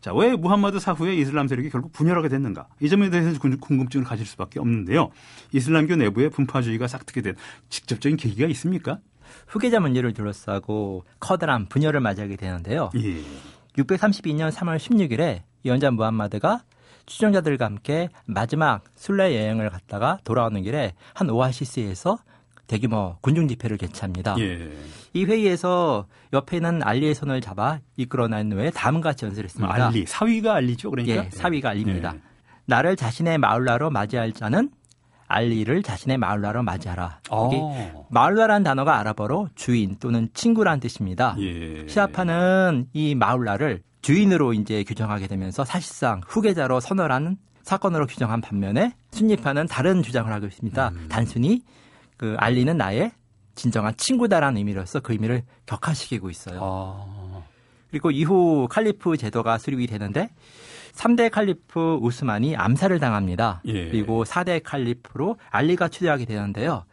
자, 0.00 0.12
왜 0.12 0.34
무함마드 0.34 0.80
사후에 0.80 1.14
이슬람 1.14 1.46
세력이 1.46 1.70
결국 1.70 1.92
분열하게 1.92 2.28
됐는가? 2.28 2.66
이 2.80 2.88
점에 2.88 3.08
대해서 3.08 3.38
궁- 3.38 3.56
궁금증을 3.58 4.04
가질 4.04 4.26
수밖에 4.26 4.58
없는데요. 4.58 5.10
이슬람교 5.52 5.94
내부의 5.96 6.30
분파주의가 6.30 6.88
싹트게 6.88 7.22
된 7.22 7.36
직접적인 7.70 8.16
계기가 8.16 8.48
있습니까? 8.48 8.98
후계자 9.46 9.78
문제를 9.80 10.12
둘러싸고 10.12 11.04
커다란 11.20 11.68
분열을 11.68 12.00
맞이하게 12.00 12.36
되는데요. 12.36 12.90
예. 12.96 13.22
632년 13.78 14.50
3월 14.50 14.76
16일에 14.76 15.42
예언자 15.64 15.90
무함마드가 15.90 16.62
추종자들과 17.06 17.64
함께 17.64 18.08
마지막 18.26 18.84
순례 18.94 19.36
여행을 19.36 19.70
갔다가 19.70 20.18
돌아오는 20.24 20.62
길에 20.62 20.94
한 21.14 21.30
오아시스에서 21.30 22.18
대규모 22.66 23.16
군중 23.22 23.48
집회를 23.48 23.78
개최합니다. 23.78 24.36
예. 24.40 24.70
이 25.14 25.24
회의에서 25.24 26.06
옆에 26.34 26.58
있는 26.58 26.82
알리의 26.82 27.14
손을 27.14 27.40
잡아 27.40 27.80
이끌어낸 27.96 28.52
후에 28.52 28.70
다음과 28.70 29.10
같이 29.10 29.24
연설했습니다. 29.24 29.86
알리, 29.86 30.04
사위가 30.06 30.54
알리죠, 30.56 30.90
그러니까. 30.90 31.24
예, 31.24 31.30
사위가 31.30 31.70
알리입니다. 31.70 32.12
예. 32.14 32.20
나를 32.66 32.96
자신의 32.96 33.38
마을나로 33.38 33.88
맞이할 33.88 34.32
자는 34.32 34.70
알리를 35.28 35.82
자신의 35.82 36.18
마을나로 36.18 36.62
맞이하라. 36.62 37.20
여기 37.32 37.56
어. 37.60 38.06
마을나라는 38.10 38.64
단어가 38.64 38.98
아랍어로 38.98 39.50
주인 39.54 39.96
또는 40.00 40.28
친구라는 40.34 40.80
뜻입니다. 40.80 41.36
예. 41.38 41.86
시아파는 41.86 42.88
이 42.94 43.14
마울라를 43.14 43.82
주인으로 44.02 44.54
이제 44.54 44.82
규정하게 44.84 45.26
되면서 45.26 45.64
사실상 45.64 46.22
후계자로 46.26 46.80
선언하는 46.80 47.36
사건으로 47.62 48.06
규정한 48.06 48.40
반면에 48.40 48.94
순위파는 49.12 49.66
다른 49.66 50.02
주장을 50.02 50.32
하고 50.32 50.46
있습니다. 50.46 50.88
음. 50.88 51.06
단순히 51.10 51.62
그 52.16 52.34
알리는 52.38 52.76
나의 52.76 53.12
진정한 53.54 53.92
친구다라는 53.96 54.56
의미로서 54.56 55.00
그 55.00 55.12
의미를 55.12 55.42
격화시키고 55.66 56.30
있어요. 56.30 56.60
아, 56.62 57.42
그리고 57.90 58.10
이후 58.10 58.66
칼리프 58.70 59.16
제도가 59.16 59.58
수립이 59.58 59.86
되는데 59.86 60.30
3대 60.92 61.30
칼리프 61.30 61.98
우스만이 62.00 62.56
암살을 62.56 62.98
당합니다. 62.98 63.62
예. 63.66 63.88
그리고 63.88 64.24
4대 64.24 64.62
칼리프로 64.62 65.36
알리가 65.50 65.88
추대하게 65.88 66.24
되는데요. 66.24 66.84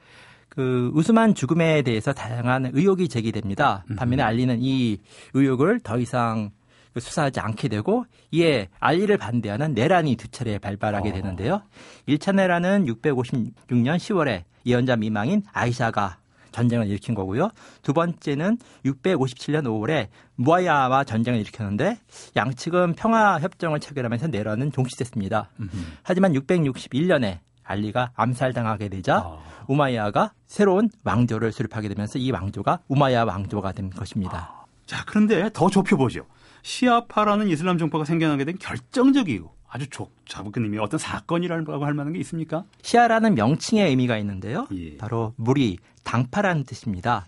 그 0.50 0.90
우스만 0.94 1.36
죽음에 1.36 1.82
대해서 1.82 2.14
다양한 2.14 2.72
의혹이 2.74 3.10
제기됩니다. 3.10 3.84
반면에 3.98 4.24
알리는 4.24 4.58
이 4.62 4.98
의혹을 5.34 5.82
더 5.82 5.98
이상 5.98 6.52
그 6.94 7.02
수사하지 7.02 7.42
않게 7.42 7.68
되고 7.68 8.06
이에 8.32 8.70
알리를 8.80 9.18
반대하는 9.18 9.74
내란이 9.74 10.16
두 10.16 10.30
차례 10.30 10.58
발발하게 10.58 11.10
어. 11.10 11.14
되는데요. 11.14 11.62
1차 12.08 12.34
내란은 12.34 12.86
656년 12.86 13.98
10월에 13.98 14.44
예언자 14.66 14.96
미망인 14.96 15.44
아이샤가 15.52 16.20
전쟁을 16.56 16.88
일으킨 16.88 17.16
거고요. 17.16 17.50
두 17.82 17.94
번째는 17.94 18.58
657년 18.86 19.64
5월에 19.66 20.08
무아야와 20.36 21.04
전쟁을 21.04 21.40
일으켰는데 21.42 22.00
양측은 22.36 22.94
평화 22.94 23.38
협정을 23.40 23.82
체결하면서 23.82 24.28
내란은 24.28 24.72
종식됐습니다. 24.72 25.50
음흠. 25.60 25.70
하지만 26.04 26.34
661년에 26.34 27.40
알리가 27.64 28.12
암살당하게 28.16 28.90
되자 28.90 29.18
아. 29.18 29.38
우마야가 29.68 30.32
새로운 30.46 30.90
왕조를 31.04 31.52
수립하게 31.52 31.90
되면서 31.90 32.20
이 32.20 32.32
왕조가 32.32 32.80
우마야 32.88 33.24
왕조가 33.24 33.72
된 33.74 33.90
것입니다. 33.90 34.66
자, 34.86 35.04
그런데 35.08 35.50
더 35.52 35.70
좁혀보죠. 35.70 36.26
시아파라는 36.62 37.48
이슬람 37.48 37.78
종파가 37.78 38.06
생겨나게 38.06 38.46
된 38.46 38.58
결정적이고 38.60 39.55
아주 39.76 39.90
족 39.90 40.16
자부님의 40.26 40.80
어떤 40.80 40.98
사건이라고 40.98 41.84
할 41.84 41.94
만한 41.94 42.14
게 42.14 42.20
있습니까? 42.20 42.64
시아라는 42.82 43.36
명칭의 43.36 43.90
의미가 43.90 44.18
있는데요. 44.20 44.68
예. 44.74 44.96
바로 44.96 45.34
무리, 45.36 45.78
당파라는 46.06 46.64
뜻입니다. 46.64 47.26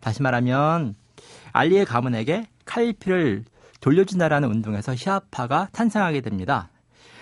다시 0.00 0.22
말하면 0.22 0.94
알리의 1.52 1.84
가문에게 1.84 2.46
칼리피를 2.64 3.44
돌려준다라는 3.80 4.48
운동에서 4.48 4.96
시아파가 4.96 5.68
탄생하게 5.72 6.22
됩니다. 6.22 6.70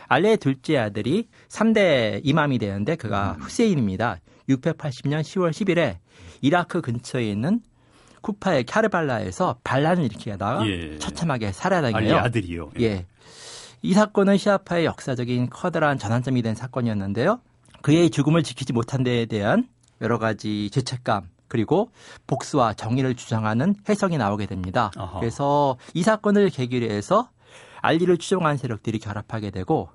알리의 0.06 0.36
둘째 0.36 0.78
아들이 0.78 1.26
3대 1.48 2.20
이맘이 2.22 2.58
되는데 2.58 2.94
그가 2.94 3.36
후세인입니다. 3.40 4.18
680년 4.48 5.22
10월 5.22 5.50
10일에 5.50 5.96
이라크 6.42 6.80
근처에 6.80 7.28
있는 7.28 7.60
쿠파의 8.20 8.64
캬르발라에서 8.64 9.56
반란을 9.64 10.04
일으키다가 10.04 10.64
예. 10.68 10.98
처참하게 10.98 11.46
알리 11.46 11.52
살아다녀요. 11.52 12.18
아들이요. 12.18 12.70
예. 12.80 13.06
이 13.84 13.92
사건은 13.92 14.38
시아파의 14.38 14.86
역사적인 14.86 15.50
커다란 15.50 15.98
전환점이 15.98 16.40
된 16.40 16.54
사건이었는데요. 16.54 17.40
그의 17.82 18.08
죽음을 18.08 18.42
지키지 18.42 18.72
못한 18.72 19.02
데에 19.02 19.26
대한 19.26 19.68
여러 20.00 20.18
가지 20.18 20.70
죄책감 20.70 21.28
그리고 21.48 21.90
복수와 22.26 22.72
정의를 22.72 23.14
주장하는 23.14 23.74
해석이 23.86 24.16
나오게 24.16 24.46
됩니다. 24.46 24.90
아하. 24.96 25.20
그래서 25.20 25.76
이 25.92 26.02
사건을 26.02 26.48
계기로 26.48 26.90
해서 26.90 27.28
알리를 27.82 28.16
추종한 28.16 28.56
세력들이 28.56 28.98
결합하게 29.00 29.50
되고 29.50 29.90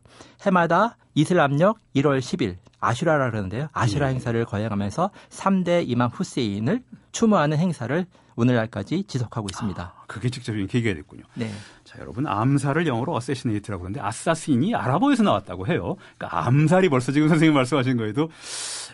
해마다 0.45 0.95
이슬람력 1.15 1.79
1월 1.95 2.19
10일 2.19 2.57
아슈라라 2.79 3.31
그러는데요. 3.31 3.69
아슈라 3.73 4.09
예. 4.09 4.13
행사를 4.13 4.45
거행하면서 4.45 5.09
3대 5.31 5.89
이맘 5.89 6.11
후세인을 6.13 6.83
추모하는 7.11 7.57
행사를 7.57 8.05
오늘날까지 8.39 9.03
지속하고 9.03 9.47
있습니다. 9.51 9.83
아, 9.83 10.03
그게 10.07 10.29
직접적인 10.29 10.67
계기가 10.67 10.93
됐군요. 10.95 11.23
네. 11.35 11.51
자, 11.83 11.99
여러분 11.99 12.25
암살을 12.25 12.87
영어로 12.87 13.13
어세시네이트라고 13.15 13.83
하는데 13.83 13.99
아사신이 13.99 14.73
아랍어에서 14.75 15.23
나왔다고 15.23 15.67
해요. 15.67 15.97
그러니까 16.17 16.47
암살이 16.47 16.89
벌써 16.89 17.11
지금 17.11 17.27
선생님 17.27 17.53
말씀하신 17.53 17.97
거에도 17.97 18.29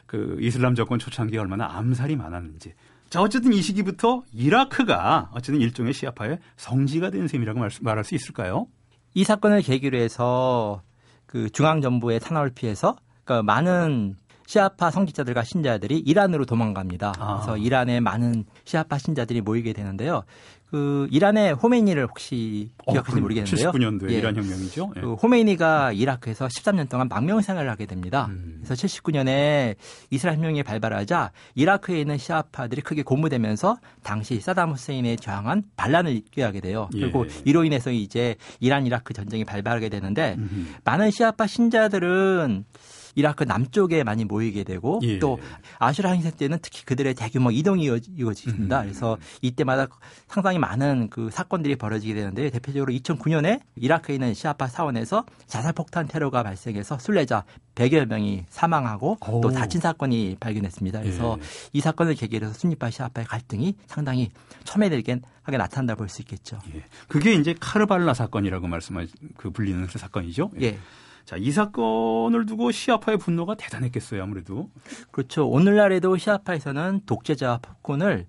그 0.08 0.38
이슬람 0.42 0.74
정권 0.74 0.98
초창기에 0.98 1.40
얼마나 1.40 1.68
암살이 1.78 2.16
많았는지. 2.16 2.74
자, 3.10 3.22
어쨌든 3.22 3.54
이 3.54 3.62
시기부터 3.62 4.24
이라크가 4.34 5.30
어쨌든 5.34 5.62
일종의 5.62 5.94
시아파의 5.94 6.40
성지가 6.58 7.12
된 7.12 7.28
셈이라고 7.28 7.60
말, 7.60 7.70
말할 7.82 8.04
수 8.04 8.16
있을까요? 8.16 8.68
이 9.14 9.24
사건을 9.24 9.62
계기로 9.62 9.98
해서 9.98 10.82
그 11.26 11.50
중앙 11.52 11.82
정부의 11.82 12.20
탄압을 12.20 12.52
피해서 12.56 12.96
그 13.24 13.34
많은 13.42 14.18
시아파 14.48 14.92
성직자들과 14.92 15.44
신자들이 15.44 16.00
이란으로 16.00 16.46
도망갑니다. 16.46 17.14
아. 17.18 17.36
그래서 17.38 17.58
이란에 17.58 18.00
많은 18.00 18.46
시아파 18.64 18.98
신자들이 18.98 19.42
모이게 19.42 19.74
되는데요. 19.74 20.24
그 20.72 21.08
이란의 21.12 21.54
호메이니를 21.54 22.08
혹시 22.08 22.70
기억하시는지 22.90 23.22
모르겠는데요. 23.22 23.72
79년도에 23.72 24.12
예. 24.12 24.16
이란 24.16 24.36
혁명이죠. 24.36 24.94
예. 24.98 25.02
그 25.02 25.14
호메이니가 25.14 25.94
이라크에서 25.94 26.48
13년 26.48 26.90
동안 26.90 27.08
망명 27.08 27.40
생활을 27.42 27.70
하게 27.70 27.86
됩니다. 27.86 28.28
음. 28.30 28.62
그래서 28.64 28.74
79년에 28.74 29.76
이스라엘 30.10 30.38
혁명이 30.38 30.64
발발하자 30.64 31.32
이라크에 31.54 32.02
있는 32.02 32.18
시아파들이 32.18 32.82
크게 32.82 33.04
고무되면서 33.04 33.78
당시 34.04 34.42
사담 34.42 34.72
후세인에 34.72 35.16
저항한 35.18 35.64
반란을 35.78 36.12
일으키게 36.12 36.60
돼요. 36.60 36.90
예. 36.96 37.02
그리고 37.02 37.26
이로 37.46 37.64
인해서 37.64 37.92
이제 37.92 38.36
이란 38.60 38.86
이라크 38.86 39.14
전쟁이 39.14 39.46
발발하게 39.46 39.90
되는데 39.90 40.36
음흠. 40.38 40.66
많은 40.84 41.12
시아파 41.12 41.48
신자들은 41.48 42.66
이라크 43.16 43.44
남쪽에 43.44 44.04
많이 44.04 44.26
모이게 44.26 44.64
되고 44.64 45.00
예. 45.04 45.20
또 45.20 45.40
아슈라 45.80 46.12
행사 46.12 46.30
때는 46.30 46.60
특히 46.62 46.84
그들의 46.86 47.14
대규모 47.16 47.50
이동이 47.52 47.86
이어지- 47.90 48.12
이어집니다. 48.18 48.80
음. 48.82 48.84
그래서 48.84 49.18
이때마다 49.42 49.88
상당히 50.28 50.60
많은 50.60 51.10
그 51.10 51.30
사건들이 51.32 51.76
벌어지게 51.78 52.14
되는데 52.14 52.50
대표적으로 52.50 52.92
2009년에 52.94 53.62
이라크에 53.78 54.16
있는 54.16 54.34
시아파 54.34 54.68
사원에서 54.68 55.26
자살폭탄 55.48 56.08
테러가 56.08 56.44
발생해서 56.44 57.00
순례자 57.00 57.44
100여 57.76 58.06
명이 58.08 58.46
사망하고 58.50 59.18
오. 59.28 59.42
또 59.42 59.50
다친 59.52 59.82
사건이 59.82 60.38
발견됐습니다. 60.40 61.02
그래서 61.02 61.38
예. 61.40 61.46
이 61.74 61.82
사건을 61.82 62.16
계기로 62.16 62.48
해서 62.48 62.58
순위파 62.58 62.90
시아파의 62.90 63.26
갈등이 63.28 63.76
상당히 63.88 64.30
첨예되게 64.64 65.20
하게 65.44 65.58
나타난다 65.58 65.96
볼 65.96 66.10
수 66.10 66.22
있겠죠. 66.22 66.60
예. 66.76 66.84
그게 67.08 67.34
이제 67.34 67.54
카르발라 67.60 68.14
사건이라고 68.14 68.68
말씀하신 68.68 69.14
그 69.38 69.50
불리는 69.52 69.88
그 69.88 69.98
사건이죠. 70.00 70.52
예. 70.62 70.78
자, 71.26 71.38
이 71.38 71.52
사건을 71.52 72.46
두고 72.46 72.72
시아파의 72.72 73.18
분노가 73.18 73.56
대단했겠어요, 73.56 74.22
아무래도. 74.22 74.70
그렇죠. 75.12 75.48
오늘날에도 75.50 76.18
시아파에서는 76.18 77.02
독재자와 77.08 77.58
폭군을 77.64 78.28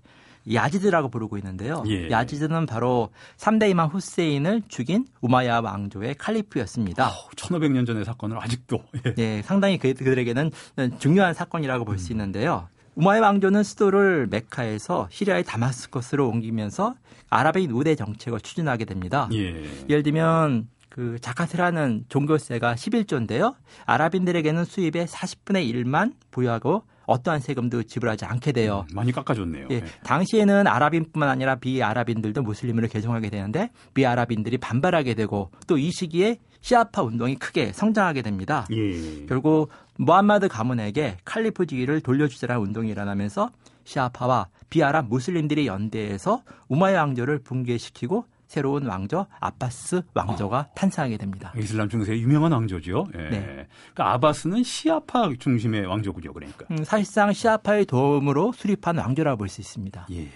야지드라고 0.51 1.09
부르고 1.09 1.37
있는데요. 1.37 1.83
예. 1.87 2.09
야지드는 2.09 2.65
바로 2.65 3.09
3대 3.37 3.69
이맘 3.69 3.89
후세인을 3.89 4.63
죽인 4.69 5.05
우마야 5.21 5.59
왕조의 5.59 6.15
칼리프였습니다. 6.15 7.11
1500년 7.35 7.85
전의 7.85 8.05
사건을 8.05 8.37
아직도. 8.41 8.79
예. 9.05 9.13
네, 9.15 9.41
상당히 9.43 9.77
그- 9.77 9.93
그들에게는 9.93 10.51
중요한 10.99 11.33
사건이라고 11.33 11.83
볼수 11.85 12.13
있는데요. 12.13 12.67
우마야 12.95 13.19
왕조는 13.21 13.61
수도를 13.63 14.27
메카에서 14.31 15.07
시리아의 15.11 15.43
다마스커스로 15.43 16.27
옮기면서 16.29 16.95
아랍인 17.29 17.69
우대 17.71 17.95
정책을 17.95 18.39
추진하게 18.39 18.85
됩니다. 18.85 19.27
예. 19.33 19.65
예를 19.89 20.01
들면 20.01 20.69
그 20.97 21.19
자카스라는 21.21 22.05
종교세가 22.09 22.73
11조인데요. 22.73 23.53
아랍인들에게는 23.85 24.65
수입의 24.65 25.05
40분의 25.05 25.71
1만 25.71 26.13
부여하고 26.31 26.81
어떠한 27.05 27.39
세금도 27.39 27.83
지불하지 27.83 28.25
않게 28.25 28.51
돼요. 28.51 28.83
음, 28.89 28.95
많이 28.95 29.11
깎아줬네요. 29.11 29.67
예, 29.69 29.75
예. 29.75 29.83
당시에는 30.03 30.65
아랍인뿐만 30.65 31.29
아니라 31.29 31.53
비아랍인들도 31.57 32.41
무슬림으로 32.41 32.87
개종하게 32.87 33.29
되는데 33.29 33.69
비아랍인들이 33.93 34.57
반발하게 34.57 35.13
되고 35.13 35.51
또 35.67 35.77
이 35.77 35.91
시기에 35.91 36.39
시아파 36.61 37.03
운동이 37.03 37.35
크게 37.35 37.73
성장하게 37.73 38.23
됩니다. 38.23 38.65
예. 38.71 39.27
결국 39.27 39.69
무함마드 39.99 40.47
가문에게 40.47 41.17
칼리프주의를 41.25 42.01
돌려주자라는 42.01 42.59
운동이 42.63 42.89
일어나면서 42.89 43.51
시아파와 43.83 44.47
비아랍 44.71 45.05
무슬림들이 45.07 45.67
연대해서 45.67 46.41
우마야 46.69 47.01
왕조를 47.01 47.43
붕괴시키고 47.43 48.25
새로운 48.47 48.85
왕조 48.85 49.27
아바스 49.39 50.01
왕조가 50.13 50.69
탄생하게 50.75 51.17
됩니다. 51.17 51.53
이슬람 51.57 51.89
중세의 51.89 52.21
유명한 52.21 52.51
왕조죠. 52.53 53.07
예. 53.15 53.29
네. 53.29 53.67
그러니까 53.93 54.13
아바스는 54.13 54.63
시아파 54.63 55.29
중심의 55.37 55.85
왕조군요, 55.85 56.33
그러니까. 56.33 56.65
음, 56.71 56.83
사실상 56.83 57.33
시아파의 57.33 57.85
도움으로 57.85 58.53
수립한 58.53 58.97
왕조라고 58.97 59.37
볼수 59.37 59.61
있습니다. 59.61 60.07
예. 60.11 60.27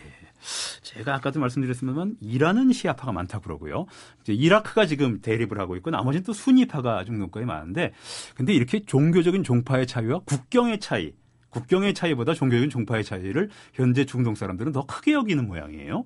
제가 0.82 1.15
아까도 1.15 1.39
말씀드렸습니다만 1.39 2.18
이란은 2.20 2.74
시아파가 2.74 3.12
많다고 3.12 3.44
그러고요. 3.44 3.86
이제 4.22 4.34
이라크가 4.34 4.88
지금 4.88 5.22
대립을 5.22 5.60
하고 5.60 5.75
있고 5.75 5.91
나머지는 5.91 6.24
또 6.24 6.34
순위파가 6.34 7.06
중동권에 7.06 7.46
많은데 7.46 7.94
근데 8.36 8.53
이렇게 8.53 8.84
종교적인 8.84 9.44
종파의 9.44 9.86
차이와 9.86 10.22
국경의 10.25 10.80
차이, 10.80 11.13
국경의 11.50 11.94
차이보다 11.94 12.34
종교적인 12.34 12.72
종파의 12.72 13.03
차이를 13.03 13.50
현재 13.74 14.06
중동 14.06 14.36
사람들은 14.36 14.72
더 14.72 14.86
크게 14.86 15.13
여기는 15.13 15.48
모양이에요. 15.48 16.06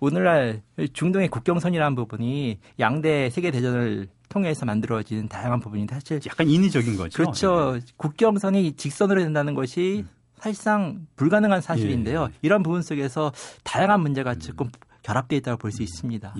오늘날 0.00 0.62
중동의 0.92 1.28
국경선이라는 1.28 1.94
부분이 1.94 2.58
양대 2.80 3.30
세계 3.30 3.50
대전을 3.50 4.08
통해서 4.28 4.64
만들어진 4.64 5.28
다양한 5.28 5.60
부분이 5.60 5.86
사실 5.90 6.20
약간 6.26 6.48
인위적인 6.48 6.96
거죠. 6.96 7.16
그렇죠. 7.16 7.78
국경선이 7.96 8.72
직선으로 8.72 9.20
된다는 9.22 9.54
것이 9.54 10.04
사실상 10.38 11.06
불가능한 11.16 11.60
사실인데요. 11.60 12.28
예. 12.30 12.38
이런 12.42 12.62
부분 12.62 12.82
속에서 12.82 13.32
다양한 13.62 14.00
문제가 14.00 14.34
조금 14.34 14.70
결합되어 15.02 15.36
있다고 15.38 15.58
볼 15.58 15.70
수 15.70 15.82
있습니다. 15.82 16.34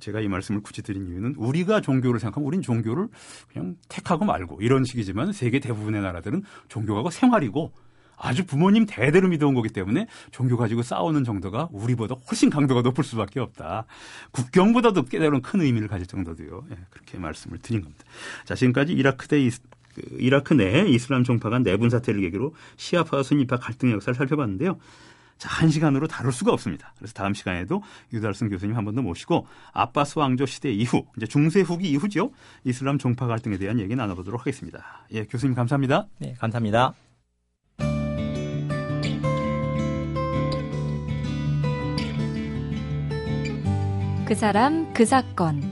제가 0.00 0.20
이 0.20 0.28
말씀을 0.28 0.60
굳이 0.62 0.82
드린 0.82 1.06
이유는 1.08 1.36
우리가 1.38 1.80
종교를 1.80 2.20
생각하면 2.20 2.46
우린 2.46 2.60
종교를 2.60 3.08
그냥 3.50 3.76
택하고 3.88 4.26
말고 4.26 4.60
이런 4.60 4.84
식이지만 4.84 5.32
세계 5.32 5.60
대부분의 5.60 6.02
나라들은 6.02 6.42
종교가 6.68 7.08
생활이고 7.08 7.72
아주 8.18 8.44
부모님 8.44 8.86
대대로 8.86 9.28
믿어온 9.28 9.54
거기 9.54 9.68
때문에 9.68 10.06
종교 10.30 10.56
가지고 10.56 10.82
싸우는 10.82 11.24
정도가 11.24 11.68
우리보다 11.72 12.16
훨씬 12.28 12.50
강도가 12.50 12.82
높을 12.82 13.04
수밖에 13.04 13.40
없다. 13.40 13.86
국경보다도 14.32 15.04
깨달은 15.04 15.42
큰 15.42 15.60
의미를 15.60 15.88
가질 15.88 16.06
정도도요. 16.06 16.64
예, 16.70 16.76
그렇게 16.90 17.18
말씀을 17.18 17.58
드린 17.58 17.82
겁니다. 17.82 18.04
자, 18.44 18.54
지금까지 18.54 18.92
이라크 18.92 19.28
대 19.28 19.40
이스, 19.40 19.60
그 19.94 20.02
이라크 20.18 20.54
내 20.54 20.88
이슬람 20.88 21.24
종파 21.24 21.48
간 21.50 21.62
내분 21.62 21.90
사태를 21.90 22.20
계기로 22.20 22.54
시아파와 22.76 23.22
순위파 23.22 23.56
갈등의 23.56 23.94
역사를 23.94 24.14
살펴봤는데요. 24.14 24.78
자, 25.38 25.48
한 25.50 25.70
시간으로 25.70 26.08
다룰 26.08 26.32
수가 26.32 26.52
없습니다. 26.52 26.92
그래서 26.98 27.14
다음 27.14 27.32
시간에도 27.32 27.82
유달승 28.12 28.48
교수님 28.48 28.76
한 28.76 28.84
번 28.84 28.96
더 28.96 29.02
모시고 29.02 29.46
아바스 29.72 30.18
왕조 30.18 30.46
시대 30.46 30.72
이후, 30.72 31.04
이제 31.16 31.26
중세 31.26 31.60
후기 31.60 31.88
이후죠. 31.90 32.32
이슬람 32.64 32.98
종파 32.98 33.28
갈등에 33.28 33.56
대한 33.56 33.78
얘기 33.78 33.94
나눠보도록 33.94 34.40
하겠습니다. 34.40 35.06
예, 35.12 35.24
교수님 35.26 35.54
감사합니다. 35.54 36.08
네, 36.18 36.34
감사합니다. 36.40 36.94
그 44.28 44.34
사람 44.34 44.92
그 44.92 45.06
사건 45.06 45.62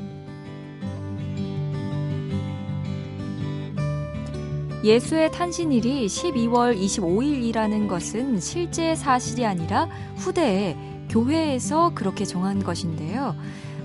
예수의 4.82 5.30
탄신일이 5.30 6.06
12월 6.06 6.74
25일이라는 6.74 7.86
것은 7.86 8.40
실제 8.40 8.94
사실이 8.94 9.44
아니라 9.44 9.90
후대에 10.16 10.74
교회에서 11.10 11.92
그렇게 11.94 12.24
정한 12.24 12.64
것인데요. 12.64 13.36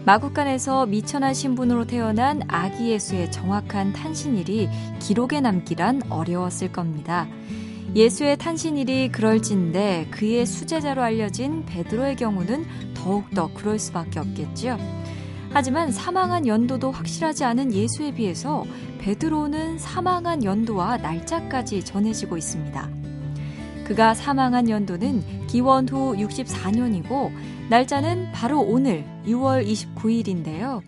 마국간에서 0.06 0.86
미천한 0.86 1.34
신분으로 1.34 1.86
태어난 1.86 2.42
아기 2.48 2.92
예수의 2.92 3.30
정확한 3.30 3.92
탄신일이 3.92 4.70
기록에 5.00 5.42
남기란 5.42 6.04
어려웠을 6.10 6.72
겁니다. 6.72 7.28
예수의 7.94 8.38
탄신일이 8.38 9.12
그럴진데 9.12 10.08
그의 10.12 10.46
수제자로 10.46 11.02
알려진 11.02 11.66
베드로의 11.66 12.16
경우는 12.16 12.91
더욱더 13.02 13.50
그럴 13.54 13.80
수밖에 13.80 14.20
없겠죠. 14.20 14.78
하지만 15.54 15.92
사망한 15.92 16.48
연도도 16.48 16.92
확실하지 16.92 17.44
않은 17.44 17.74
예수에 17.74 18.14
비해서 18.14 18.64
베드로는 19.00 19.80
사망한 19.80 20.44
연도와 20.44 20.98
날짜까지 20.98 21.84
전해지고 21.84 22.38
있습니다. 22.38 22.90
그가 23.86 24.14
사망한 24.14 24.70
연도는 24.70 25.48
기원 25.48 25.90
후 25.90 26.16
64년이고 26.16 27.32
날짜는 27.70 28.32
바로 28.32 28.62
오늘 28.62 29.04
6월 29.26 29.66
29일인데요. 29.68 30.82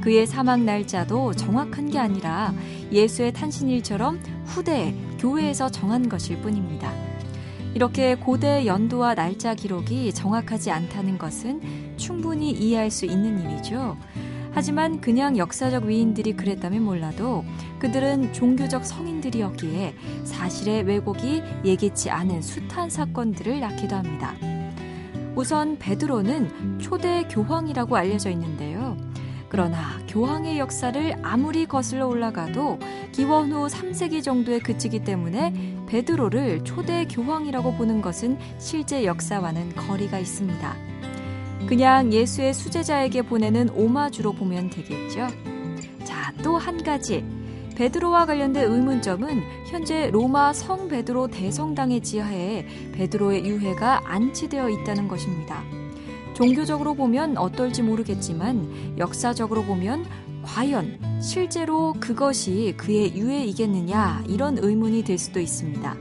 그의 0.00 0.26
사망 0.26 0.64
날짜도 0.64 1.34
정확한 1.34 1.90
게 1.90 1.98
아니라 1.98 2.54
예수의 2.92 3.32
탄신일처럼 3.32 4.20
후대에 4.46 4.94
교회에서 5.18 5.70
정한 5.70 6.08
것일 6.08 6.40
뿐입니다. 6.40 6.92
이렇게 7.76 8.14
고대 8.14 8.64
연도와 8.64 9.14
날짜 9.14 9.54
기록이 9.54 10.10
정확하지 10.14 10.70
않다는 10.70 11.18
것은 11.18 11.60
충분히 11.98 12.50
이해할 12.50 12.90
수 12.90 13.04
있는 13.04 13.38
일이죠. 13.38 13.98
하지만 14.52 15.02
그냥 15.02 15.36
역사적 15.36 15.84
위인들이 15.84 16.32
그랬다면 16.32 16.82
몰라도 16.82 17.44
그들은 17.78 18.32
종교적 18.32 18.86
성인들이었기에 18.86 19.94
사실의 20.24 20.84
왜곡이 20.84 21.42
예기치 21.66 22.08
않은 22.08 22.40
숱한 22.40 22.88
사건들을 22.88 23.60
낳기도 23.60 23.94
합니다. 23.94 24.34
우선 25.34 25.78
베드로는 25.78 26.78
초대 26.78 27.24
교황이라고 27.28 27.94
알려져 27.94 28.30
있는데요. 28.30 28.75
그러나 29.48 29.98
교황의 30.08 30.58
역사를 30.58 31.16
아무리 31.22 31.66
거슬러 31.66 32.06
올라가도 32.06 32.78
기원 33.12 33.52
후 33.52 33.66
3세기 33.66 34.22
정도에 34.22 34.58
그치기 34.58 35.04
때문에 35.04 35.52
베드로를 35.86 36.64
초대 36.64 37.06
교황이라고 37.06 37.74
보는 37.74 38.02
것은 38.02 38.38
실제 38.58 39.04
역사와는 39.04 39.74
거리가 39.74 40.18
있습니다. 40.18 40.76
그냥 41.68 42.12
예수의 42.12 42.54
수제자에게 42.54 43.22
보내는 43.22 43.70
오마주로 43.70 44.32
보면 44.32 44.70
되겠죠. 44.70 45.28
자, 46.04 46.32
또 46.42 46.58
한 46.58 46.82
가지. 46.82 47.24
베드로와 47.76 48.24
관련된 48.24 48.72
의문점은 48.72 49.42
현재 49.70 50.08
로마 50.10 50.52
성 50.54 50.88
베드로 50.88 51.28
대성당의 51.28 52.00
지하에 52.00 52.66
베드로의 52.92 53.44
유해가 53.44 54.00
안치되어 54.04 54.70
있다는 54.70 55.08
것입니다. 55.08 55.62
종교적으로 56.36 56.92
보면 56.92 57.38
어떨지 57.38 57.82
모르겠지만 57.82 58.98
역사적으로 58.98 59.64
보면 59.64 60.04
과연 60.42 60.98
실제로 61.22 61.94
그것이 61.98 62.74
그의 62.76 63.16
유해이겠느냐 63.16 64.24
이런 64.28 64.58
의문이 64.58 65.02
들 65.02 65.16
수도 65.16 65.40
있습니다. 65.40 65.96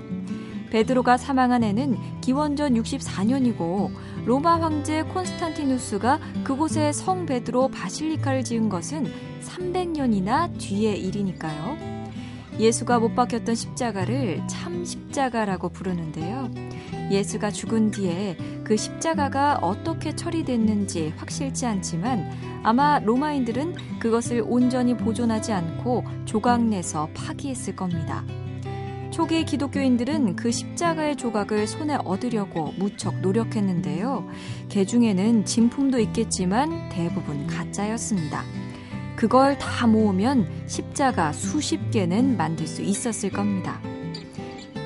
베드로가 0.71 1.15
사망한 1.15 1.63
해는 1.63 1.98
기원전 2.19 2.74
64년이고 2.74 3.91
로마 4.26 4.60
황제 4.60 5.04
콘스탄티누스가 5.04 6.19
그곳에 6.43 6.91
성 6.91 7.26
베드로 7.26 7.69
바실리카를 7.69 8.43
지은 8.43 8.67
것은 8.67 9.06
300년이나 9.41 10.58
뒤의 10.58 11.00
일이니까요. 11.00 11.78
예수가 12.60 13.00
못 13.00 13.15
박혔던 13.15 13.56
십자가를 13.56 14.41
참 14.48 14.86
십자가라고 14.86 15.70
부르는데요. 15.70 16.50
예수가 17.12 17.52
죽은 17.52 17.91
뒤에 17.91 18.38
그 18.63 18.78
십자가가 18.78 19.60
어떻게 19.62 20.15
처리됐는지 20.15 21.13
확실치 21.18 21.65
않지만 21.65 22.30
아마 22.63 23.00
로마인들은 23.00 24.00
그것을 24.00 24.44
온전히 24.46 24.98
보존하지 24.98 25.54
않고 25.54 26.04
조각내서 26.26 27.10
파기했을 27.13 27.76
겁니다. 27.76 28.24
초기 29.12 29.46
기독교인들은 29.46 30.36
그 30.36 30.52
십자가의 30.52 31.15
조각을 31.15 31.68
손에 31.68 31.96
얻으려고 32.04 32.74
무척 32.78 33.22
노력했는데요. 33.22 34.28
개 34.68 34.86
중에는 34.86 35.46
진품도 35.46 36.00
있겠지만 36.00 36.89
대부분 36.89 37.48
가짜였습니다. 37.48 38.44
그걸 39.15 39.58
다 39.58 39.88
모으면 39.88 40.47
십자가 40.67 41.32
수십 41.32 41.91
개는 41.91 42.38
만들 42.38 42.67
수 42.67 42.82
있었을 42.82 43.30
겁니다. 43.30 43.80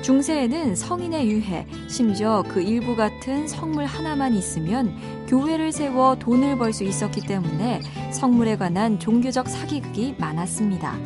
중세에는 0.02 0.76
성인의 0.76 1.30
유해, 1.30 1.66
심지어 1.88 2.42
그 2.48 2.62
일부 2.62 2.96
같은 2.96 3.46
성물 3.46 3.84
하나만 3.84 4.34
있으면 4.34 4.96
교회를 5.26 5.72
세워 5.72 6.16
돈을 6.16 6.56
벌 6.56 6.72
수 6.72 6.84
있었기 6.84 7.22
때문에 7.22 7.80
성물에 8.12 8.56
관한 8.56 8.98
종교적 8.98 9.48
사기극이 9.48 10.14
많았습니다. 10.18 10.96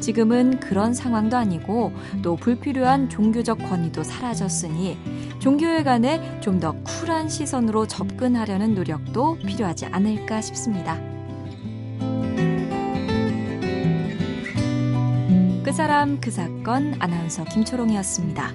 지금은 0.00 0.58
그런 0.58 0.94
상황도 0.94 1.36
아니고 1.36 1.92
또 2.22 2.34
불필요한 2.36 3.08
종교적 3.08 3.58
권위도 3.58 4.02
사라졌으니 4.02 4.98
종교에 5.38 5.82
관해 5.84 6.40
좀 6.40 6.58
더 6.58 6.72
쿨한 6.84 7.28
시선으로 7.28 7.86
접근하려는 7.86 8.74
노력도 8.74 9.38
필요하지 9.38 9.86
않을까 9.86 10.40
싶습니다. 10.40 11.11
그 15.72 15.76
사람 15.76 16.20
그 16.20 16.30
사건 16.30 16.94
아나운서 16.98 17.44
김초롱이었습니다. 17.44 18.52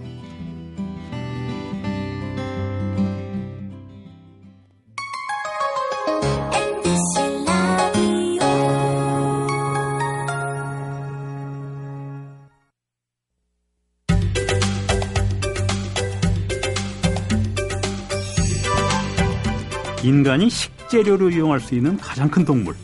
인간이 20.03 20.51
식재료로 20.51 21.31
이용할 21.31 21.59
수 21.61 21.73
있는 21.73 21.97
가장 21.97 22.29
큰 22.29 22.45
동물. 22.45 22.75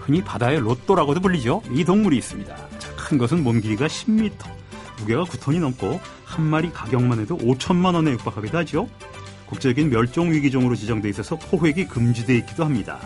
흔히 0.00 0.24
바다의 0.24 0.60
로또라고도 0.60 1.20
불리죠. 1.20 1.60
이 1.70 1.84
동물이 1.84 2.16
있습니다. 2.16 2.69
자, 3.10 3.16
큰 3.16 3.18
것은 3.18 3.42
몸 3.42 3.60
길이가 3.60 3.88
10m, 3.88 4.32
무게가 5.00 5.24
9톤이 5.24 5.58
넘고 5.58 6.00
한 6.24 6.44
마리 6.44 6.70
가격만 6.70 7.18
해도 7.18 7.36
5천만 7.36 7.94
원에 7.94 8.12
육박하기도 8.12 8.56
하죠. 8.58 8.88
국제적인 9.46 9.90
멸종 9.90 10.30
위기종으로 10.30 10.76
지정돼 10.76 11.08
있어서 11.08 11.36
포획이 11.36 11.88
금지돼 11.88 12.36
있기도 12.38 12.64
합니다. 12.64 13.00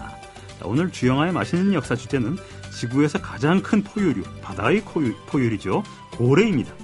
자, 0.60 0.66
오늘 0.66 0.90
주영아의 0.90 1.32
맛있는 1.32 1.72
역사 1.72 1.96
주제는 1.96 2.36
지구에서 2.70 3.22
가장 3.22 3.62
큰 3.62 3.82
포유류, 3.82 4.22
바다의 4.42 4.82
포유, 4.82 5.14
포유류죠. 5.26 5.82
고래입니다. 6.12 6.74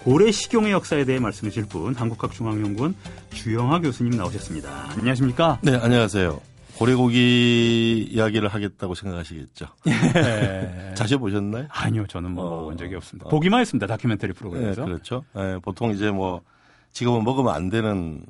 고래 0.00 0.30
식용의 0.30 0.72
역사에 0.72 1.06
대해 1.06 1.18
말씀해 1.18 1.50
주실 1.50 1.68
분 1.68 1.94
한국학중앙연구원 1.94 2.94
주영하 3.32 3.80
교수님 3.80 4.12
나오셨습니다. 4.12 4.90
안녕하십니까? 4.90 5.58
네, 5.62 5.74
안녕하세요. 5.74 6.47
고래고기 6.78 8.08
이야기를 8.10 8.48
하겠다고 8.48 8.94
생각하시겠죠. 8.94 9.66
예. 9.88 10.94
자주 10.94 11.18
보셨나요? 11.18 11.66
아니요, 11.70 12.06
저는 12.06 12.32
뭐 12.32 12.44
어, 12.44 12.50
먹어본 12.50 12.76
적이 12.76 12.94
없습니다. 12.96 13.26
어. 13.26 13.30
보기만 13.30 13.60
했습니다. 13.60 13.86
다큐멘터리 13.86 14.32
프로그램에서. 14.32 14.82
네, 14.82 14.86
그렇죠. 14.86 15.24
네, 15.34 15.58
보통 15.58 15.90
이제 15.90 16.10
뭐 16.10 16.42
지금은 16.92 17.24
먹으면 17.24 17.54
안 17.54 17.68
되는 17.68 18.24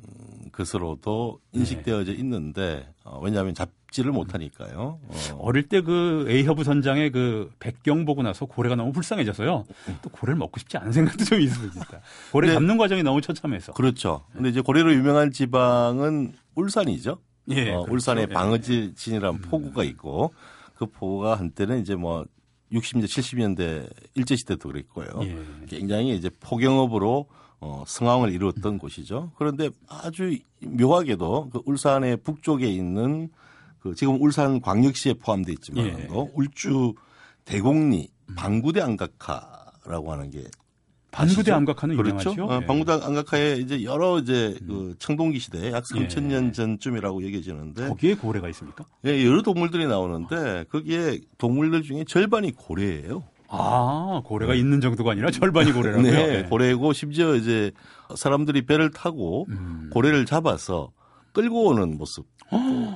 것으로도 0.51 1.39
인식되어져 1.53 2.13
있는데 2.13 2.91
어, 3.03 3.19
왜냐하면 3.21 3.53
잡, 3.53 3.69
잡지를 3.89 4.11
못하니까요. 4.11 4.99
어. 5.01 5.37
어릴 5.39 5.67
때그 5.67 6.25
에이허브 6.29 6.63
선장의 6.63 7.11
그 7.11 7.49
백경 7.59 8.05
보고 8.05 8.23
나서 8.23 8.45
고래가 8.45 8.75
너무 8.75 8.91
불쌍해져서요. 8.91 9.65
또 10.01 10.09
고래를 10.09 10.37
먹고 10.37 10.59
싶지 10.59 10.77
않은 10.77 10.91
생각도 10.91 11.25
좀 11.25 11.41
있습니다. 11.41 11.85
고래 12.31 12.47
네. 12.47 12.53
잡는 12.53 12.77
과정이 12.77 13.03
너무 13.03 13.21
처참해서. 13.21 13.73
그렇죠. 13.73 14.25
근데 14.33 14.49
이제 14.49 14.61
고래로 14.61 14.93
유명한 14.93 15.31
지방은 15.31 16.33
울산이죠. 16.55 17.19
예, 17.49 17.71
어, 17.71 17.81
그렇죠. 17.81 17.93
울산에 17.93 18.21
예. 18.21 18.25
방어진이라는 18.27 19.41
포구가 19.41 19.83
있고 19.83 20.33
그 20.75 20.85
포구가 20.85 21.35
한때는 21.35 21.81
이제 21.81 21.95
뭐 21.95 22.25
60년대 22.71 23.05
70년대 23.05 23.89
일제 24.15 24.35
시대도 24.35 24.69
그랬고요. 24.69 25.07
예. 25.23 25.37
굉장히 25.67 26.15
이제 26.15 26.29
포경업으로 26.39 27.27
어, 27.61 27.83
성황을 27.85 28.31
이루었던 28.31 28.77
곳이죠. 28.77 29.31
그런데 29.37 29.69
아주 29.87 30.37
묘하게도 30.61 31.49
그 31.51 31.61
울산의 31.65 32.17
북쪽에 32.17 32.67
있는 32.67 33.29
그 33.79 33.95
지금 33.95 34.21
울산 34.21 34.61
광역시에 34.61 35.15
포함되어 35.15 35.53
있지만 35.53 35.85
예. 35.85 36.07
울주 36.33 36.93
대곡리 37.45 38.09
방구대 38.35 38.81
안각화라고 38.81 40.11
하는 40.11 40.29
게 40.29 40.43
반구대? 41.11 41.51
암각화는 41.51 41.97
그렇죠. 41.97 42.31
어, 42.31 42.59
예. 42.61 42.65
방구대 42.65 42.91
안각화에 42.91 43.57
이제 43.57 43.83
여러 43.83 44.19
이제 44.19 44.55
그 44.67 44.95
청동기 44.99 45.39
시대 45.39 45.71
약 45.71 45.83
예. 45.95 46.07
3,000년 46.07 46.53
전쯤이라고 46.53 47.25
여겨지는데 47.25 47.87
거기에 47.87 48.15
고래가 48.15 48.47
있습니까? 48.49 48.85
예, 49.05 49.25
여러 49.25 49.41
동물들이 49.41 49.87
나오는데 49.87 50.65
거기에 50.71 51.19
동물들 51.37 51.81
중에 51.83 52.03
절반이 52.07 52.51
고래예요. 52.51 53.23
아, 53.51 54.21
고래가 54.23 54.53
있는 54.53 54.79
정도가 54.79 55.11
아니라 55.11 55.31
절반이 55.31 55.71
고래라고요. 55.71 56.03
네, 56.11 56.37
예. 56.37 56.43
고래고 56.43 56.93
심지어 56.93 57.35
이제 57.35 57.71
사람들이 58.15 58.65
배를 58.65 58.91
타고 58.91 59.47
음. 59.49 59.89
고래를 59.91 60.25
잡아서 60.25 60.91
끌고 61.33 61.65
오는 61.67 61.97
모습도 61.97 62.27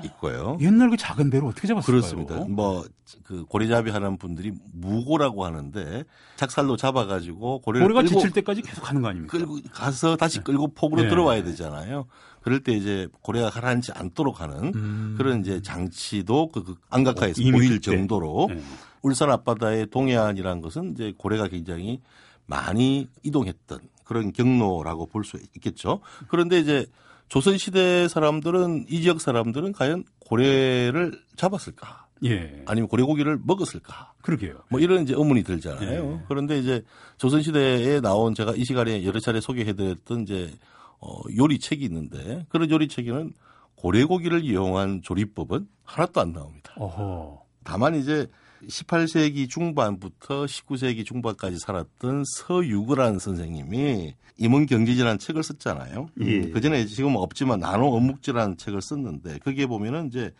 있고요. 0.05 0.57
옛날 0.61 0.89
그 0.89 0.97
작은 0.97 1.29
배로 1.29 1.47
어떻게 1.47 1.67
잡았을까요? 1.67 2.01
그렇습니다. 2.01 2.35
뭐 2.45 2.83
그 3.23 3.45
고래잡이 3.45 3.91
하는 3.91 4.17
분들이 4.17 4.53
무고라고 4.73 5.45
하는데 5.45 6.03
작살로 6.35 6.77
잡아가지고 6.77 7.59
고래를 7.61 7.85
고래가 7.87 8.01
끌고 8.01 8.15
지칠 8.15 8.31
때까지 8.31 8.61
계속 8.61 8.81
가는 8.81 9.01
거 9.01 9.09
아닙니까? 9.09 9.37
끌고 9.37 9.59
가서 9.71 10.15
다시 10.15 10.39
끌고 10.39 10.73
폭으로 10.73 11.03
네. 11.03 11.09
들어와야 11.09 11.43
되잖아요. 11.43 12.05
그럴 12.41 12.61
때 12.61 12.73
이제 12.73 13.07
고래가 13.21 13.49
가라앉지 13.49 13.91
않도록 13.93 14.41
하는 14.41 14.73
음. 14.75 15.15
그런 15.17 15.41
이제 15.41 15.61
장치도 15.61 16.49
그, 16.49 16.63
그 16.63 16.75
안각화에서 16.89 17.41
어, 17.41 17.51
보일. 17.51 17.79
정도로 17.81 18.49
예. 18.51 18.61
울산 19.01 19.29
앞바다의 19.31 19.87
동해안이라는 19.87 20.61
것은 20.61 20.91
이제 20.93 21.13
고래가 21.17 21.47
굉장히 21.47 22.01
많이 22.45 23.09
이동했던 23.23 23.79
그런 24.03 24.33
경로라고 24.33 25.05
볼 25.07 25.23
수 25.23 25.37
있겠죠. 25.55 25.99
그런데 26.27 26.59
이제 26.59 26.85
조선시대 27.33 28.09
사람들은 28.09 28.85
이 28.89 29.01
지역 29.01 29.19
사람들은 29.19 29.71
과연 29.71 30.03
고래를 30.19 31.19
잡았을까? 31.35 32.05
예. 32.25 32.61
아니면 32.67 32.87
고래고기를 32.87 33.39
먹었을까? 33.43 34.13
그러게요. 34.21 34.59
뭐 34.69 34.79
이런 34.79 35.01
이제 35.01 35.15
의문이 35.17 35.41
들잖아요. 35.41 36.13
예. 36.13 36.25
그런데 36.27 36.59
이제 36.59 36.83
조선시대에 37.17 38.01
나온 38.01 38.35
제가 38.35 38.53
이 38.55 38.63
시간에 38.63 39.03
여러 39.03 39.19
차례 39.19 39.41
소개해드렸던 39.41 40.21
이제 40.21 40.51
어, 40.99 41.21
요리책이 41.35 41.83
있는데 41.85 42.45
그런 42.49 42.69
요리책에는 42.69 43.33
고래고기를 43.77 44.43
이용한 44.43 45.01
조리법은 45.01 45.67
하나도 45.85 46.21
안 46.21 46.33
나옵니다. 46.33 46.71
어허. 46.77 47.41
다만 47.63 47.95
이제 47.95 48.27
18세기 48.67 49.49
중반부터 49.49 50.45
19세기 50.45 51.05
중반까지 51.05 51.59
살았던 51.59 52.23
서유구라는 52.25 53.19
선생님이 53.19 54.15
임원 54.37 54.65
경제지라는 54.65 55.19
책을 55.19 55.43
썼잖아요. 55.43 56.09
예. 56.21 56.49
그 56.49 56.61
전에 56.61 56.85
지금 56.85 57.15
없지만 57.15 57.59
나노 57.59 57.95
어묵지라는 57.95 58.57
책을 58.57 58.81
썼는데 58.81 59.39
거기에 59.39 59.67
보면은 59.67 60.07
이제 60.07 60.33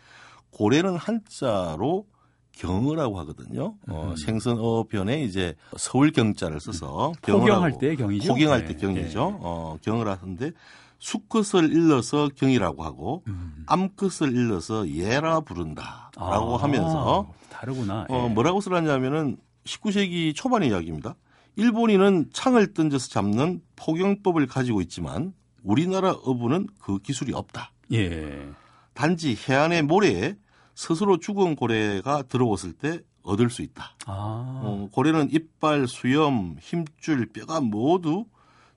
고래는 0.50 0.96
한자로 0.96 2.06
경어라고 2.52 3.18
하거든요. 3.20 3.74
어, 3.88 4.14
생선어변에 4.16 5.22
이제 5.24 5.54
서울 5.76 6.12
경자를 6.12 6.60
써서. 6.60 7.12
포경할 7.22 7.78
때 7.78 7.96
경이죠. 7.96 8.32
포경할 8.32 8.62
예. 8.62 8.66
때 8.66 8.76
경이죠. 8.76 9.38
예. 9.38 9.38
어, 9.40 9.78
경을 9.82 10.08
하는데 10.08 10.52
수컷을 10.98 11.70
일러서 11.70 12.30
경이라고 12.34 12.82
하고 12.82 13.22
음. 13.26 13.64
암컷을 13.66 14.32
일러서 14.32 14.88
예라 14.88 15.40
부른다라고 15.40 16.56
아, 16.56 16.62
하면서 16.62 17.30
다르구나. 17.54 18.06
어, 18.08 18.26
예. 18.28 18.34
뭐라고 18.34 18.60
쓰라냐면은 18.60 19.36
19세기 19.64 20.34
초반의 20.34 20.70
이야기입니다. 20.70 21.14
일본인은 21.56 22.30
창을 22.32 22.74
던져서 22.74 23.08
잡는 23.08 23.62
포경법을 23.76 24.46
가지고 24.46 24.80
있지만 24.82 25.32
우리나라 25.62 26.10
어부는 26.10 26.66
그 26.80 26.98
기술이 26.98 27.32
없다. 27.32 27.70
예. 27.92 28.48
단지 28.92 29.36
해안의 29.36 29.82
모래에 29.82 30.36
스스로 30.74 31.18
죽은 31.18 31.54
고래가 31.54 32.22
들어왔을 32.22 32.72
때 32.72 33.00
얻을 33.22 33.48
수 33.50 33.62
있다. 33.62 33.96
아. 34.06 34.60
어, 34.64 34.88
고래는 34.92 35.28
이빨, 35.30 35.86
수염, 35.86 36.56
힘줄, 36.60 37.26
뼈가 37.32 37.60
모두 37.60 38.26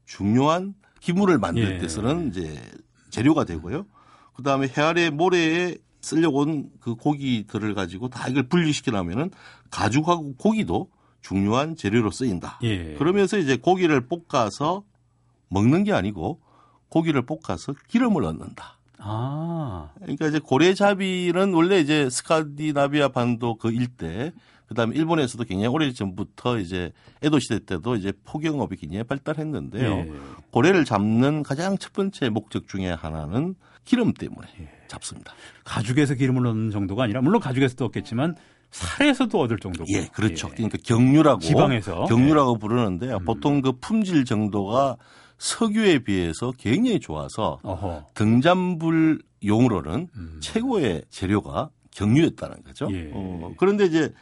중요한 0.05 0.75
기물을 1.01 1.37
만들 1.39 1.75
예. 1.75 1.77
때 1.79 1.87
쓰는 1.87 2.29
이제 2.29 2.61
재료가 3.09 3.43
되고요. 3.43 3.85
그 4.33 4.43
다음에 4.43 4.67
해안의 4.67 5.11
모래에 5.11 5.75
쓰려고 6.01 6.39
온 6.39 6.69
그 6.79 6.95
고기들을 6.95 7.73
가지고 7.73 8.07
다 8.09 8.27
이걸 8.29 8.43
분리시키려면은 8.43 9.31
가죽하고 9.71 10.35
고기도 10.35 10.89
중요한 11.21 11.75
재료로 11.75 12.11
쓰인다. 12.11 12.59
예. 12.63 12.93
그러면서 12.93 13.37
이제 13.37 13.57
고기를 13.57 14.07
볶아서 14.07 14.83
먹는 15.49 15.83
게 15.83 15.91
아니고 15.91 16.39
고기를 16.89 17.23
볶아서 17.25 17.73
기름을 17.87 18.23
얻는다. 18.23 18.77
아. 18.99 19.89
그러니까 19.99 20.27
이제 20.27 20.39
고래잡이는 20.39 21.53
원래 21.53 21.79
이제 21.79 22.09
스카디나비아 22.09 23.09
반도 23.09 23.55
그 23.55 23.71
일대 23.71 24.31
그다음에 24.67 24.95
일본에서도 24.95 25.43
굉장히 25.45 25.67
오래 25.67 25.91
전부터 25.91 26.59
이제 26.59 26.91
에도 27.21 27.39
시대 27.39 27.59
때도 27.59 27.95
이제 27.95 28.13
포경업이 28.25 28.75
굉장히 28.77 29.03
발달했는데요. 29.03 29.91
예. 29.91 30.11
고래를 30.51 30.85
잡는 30.85 31.43
가장 31.43 31.77
첫 31.77 31.93
번째 31.93 32.29
목적 32.29 32.67
중에 32.67 32.89
하나는 32.91 33.55
기름 33.87 34.13
때문에 34.13 34.47
예. 34.59 34.69
잡습니다. 34.87 35.33
가죽에서 35.63 36.13
기름을 36.13 36.43
넣는 36.43 36.71
정도가 36.71 37.03
아니라 37.03 37.21
물론 37.21 37.39
가죽에서도 37.39 37.85
얻겠지만 37.85 38.35
살에서도 38.69 39.39
얻을 39.39 39.59
정도고. 39.59 39.85
예, 39.93 40.07
그렇죠. 40.07 40.49
예. 40.51 40.55
그러니까 40.55 40.77
경유라고 40.83 41.39
지방에서. 41.39 42.03
예. 42.03 42.07
경유라고 42.07 42.57
부르는데 42.57 43.17
보통 43.25 43.61
그 43.61 43.71
품질 43.79 44.25
정도가 44.25 44.97
석유에 45.37 45.99
비해서 45.99 46.51
굉장히 46.57 46.99
좋아서 46.99 47.59
어허. 47.63 48.07
등잔불 48.13 49.21
용으로는 49.45 50.09
음. 50.13 50.39
최고의 50.41 51.03
재료가 51.09 51.69
경유였다는 51.91 52.63
거죠. 52.63 52.89
예. 52.91 53.09
어, 53.13 53.53
그런데 53.57 53.85
이제 53.85 54.13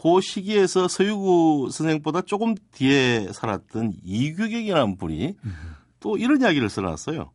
그 0.00 0.20
시기에서 0.20 0.86
서유구 0.86 1.70
선생보다 1.72 2.20
조금 2.20 2.54
뒤에 2.70 3.32
살았던 3.32 3.94
이규경이라는 4.04 4.96
분이 4.96 5.34
음. 5.44 5.54
또 5.98 6.16
이런 6.16 6.40
이야기를 6.40 6.68
써놨어요. 6.68 7.32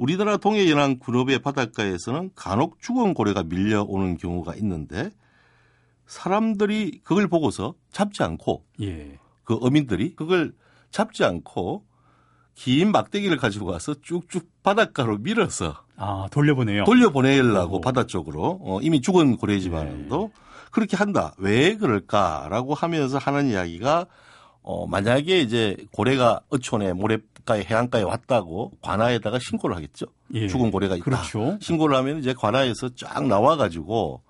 우리나라 0.00 0.38
동해 0.38 0.70
연안 0.70 0.98
군업의 0.98 1.40
바닷가에서는 1.40 2.30
간혹 2.34 2.80
죽은 2.80 3.12
고래가 3.12 3.42
밀려오는 3.42 4.16
경우가 4.16 4.54
있는데 4.56 5.10
사람들이 6.06 7.02
그걸 7.04 7.28
보고서 7.28 7.74
잡지 7.92 8.22
않고 8.22 8.64
예. 8.80 9.18
그 9.44 9.58
어민들이 9.60 10.16
그걸 10.16 10.54
잡지 10.90 11.22
않고 11.22 11.84
긴 12.54 12.92
막대기를 12.92 13.36
가지고 13.36 13.66
와서 13.66 13.94
쭉쭉 14.00 14.62
바닷가로 14.62 15.18
밀어서 15.18 15.84
아, 15.96 16.28
돌려보내요. 16.30 16.84
돌려보내려고 16.84 17.76
오. 17.76 17.80
바다 17.82 18.06
쪽으로 18.06 18.58
어, 18.62 18.78
이미 18.80 19.02
죽은 19.02 19.36
고래지만도 19.36 20.32
그렇게 20.70 20.96
한다. 20.96 21.34
왜 21.36 21.76
그럴까라고 21.76 22.72
하면서 22.72 23.18
하는 23.18 23.50
이야기가 23.50 24.06
어, 24.62 24.86
만약에 24.86 25.40
이제 25.40 25.76
고래가 25.92 26.40
어촌에 26.50 26.92
모래가에 26.92 27.64
해안가에 27.64 28.02
왔다고 28.02 28.72
관아에다가 28.82 29.38
신고를 29.38 29.76
하겠죠. 29.76 30.06
예. 30.34 30.48
죽은 30.48 30.70
고래가 30.70 30.96
있다. 30.96 31.04
그렇죠. 31.04 31.58
신고를 31.60 31.96
하면 31.96 32.18
이제 32.18 32.34
관아에서 32.34 32.90
쫙 32.94 33.26
나와 33.26 33.56
가지고 33.56 34.22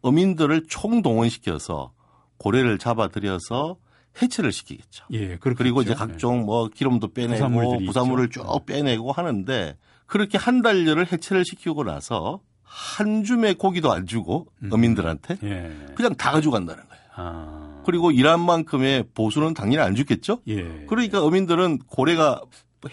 어민들을 0.00 0.64
총동원시켜서 0.68 1.92
고래를 2.38 2.78
잡아들여서 2.78 3.76
해체를 4.20 4.52
시키겠죠. 4.52 5.04
예. 5.12 5.36
그리고 5.36 5.82
이제 5.82 5.92
예. 5.92 5.94
각종 5.94 6.44
뭐 6.44 6.68
기름도 6.68 7.12
빼내고 7.12 7.34
부산물들이 7.34 7.86
부산물을 7.86 8.24
있죠. 8.26 8.42
쭉 8.42 8.66
빼내고 8.66 9.12
하는데 9.12 9.76
그렇게 10.06 10.38
한 10.38 10.62
달여를 10.62 11.12
해체를 11.12 11.44
시키고 11.44 11.84
나서 11.84 12.40
한 12.62 13.24
줌의 13.24 13.54
고기도 13.54 13.92
안 13.92 14.06
주고 14.06 14.46
음. 14.62 14.70
어민들한테 14.72 15.38
예. 15.42 15.72
그냥 15.94 16.14
다 16.16 16.32
가져간다는 16.32 16.82
거예요. 16.88 17.02
아. 17.14 17.77
그리고 17.88 18.10
일한 18.10 18.40
만큼의 18.40 19.06
보수는 19.14 19.54
당연히 19.54 19.78
안 19.78 19.94
주겠죠. 19.94 20.42
예. 20.46 20.84
그러니까 20.88 21.24
어민들은 21.24 21.78
고래가 21.86 22.42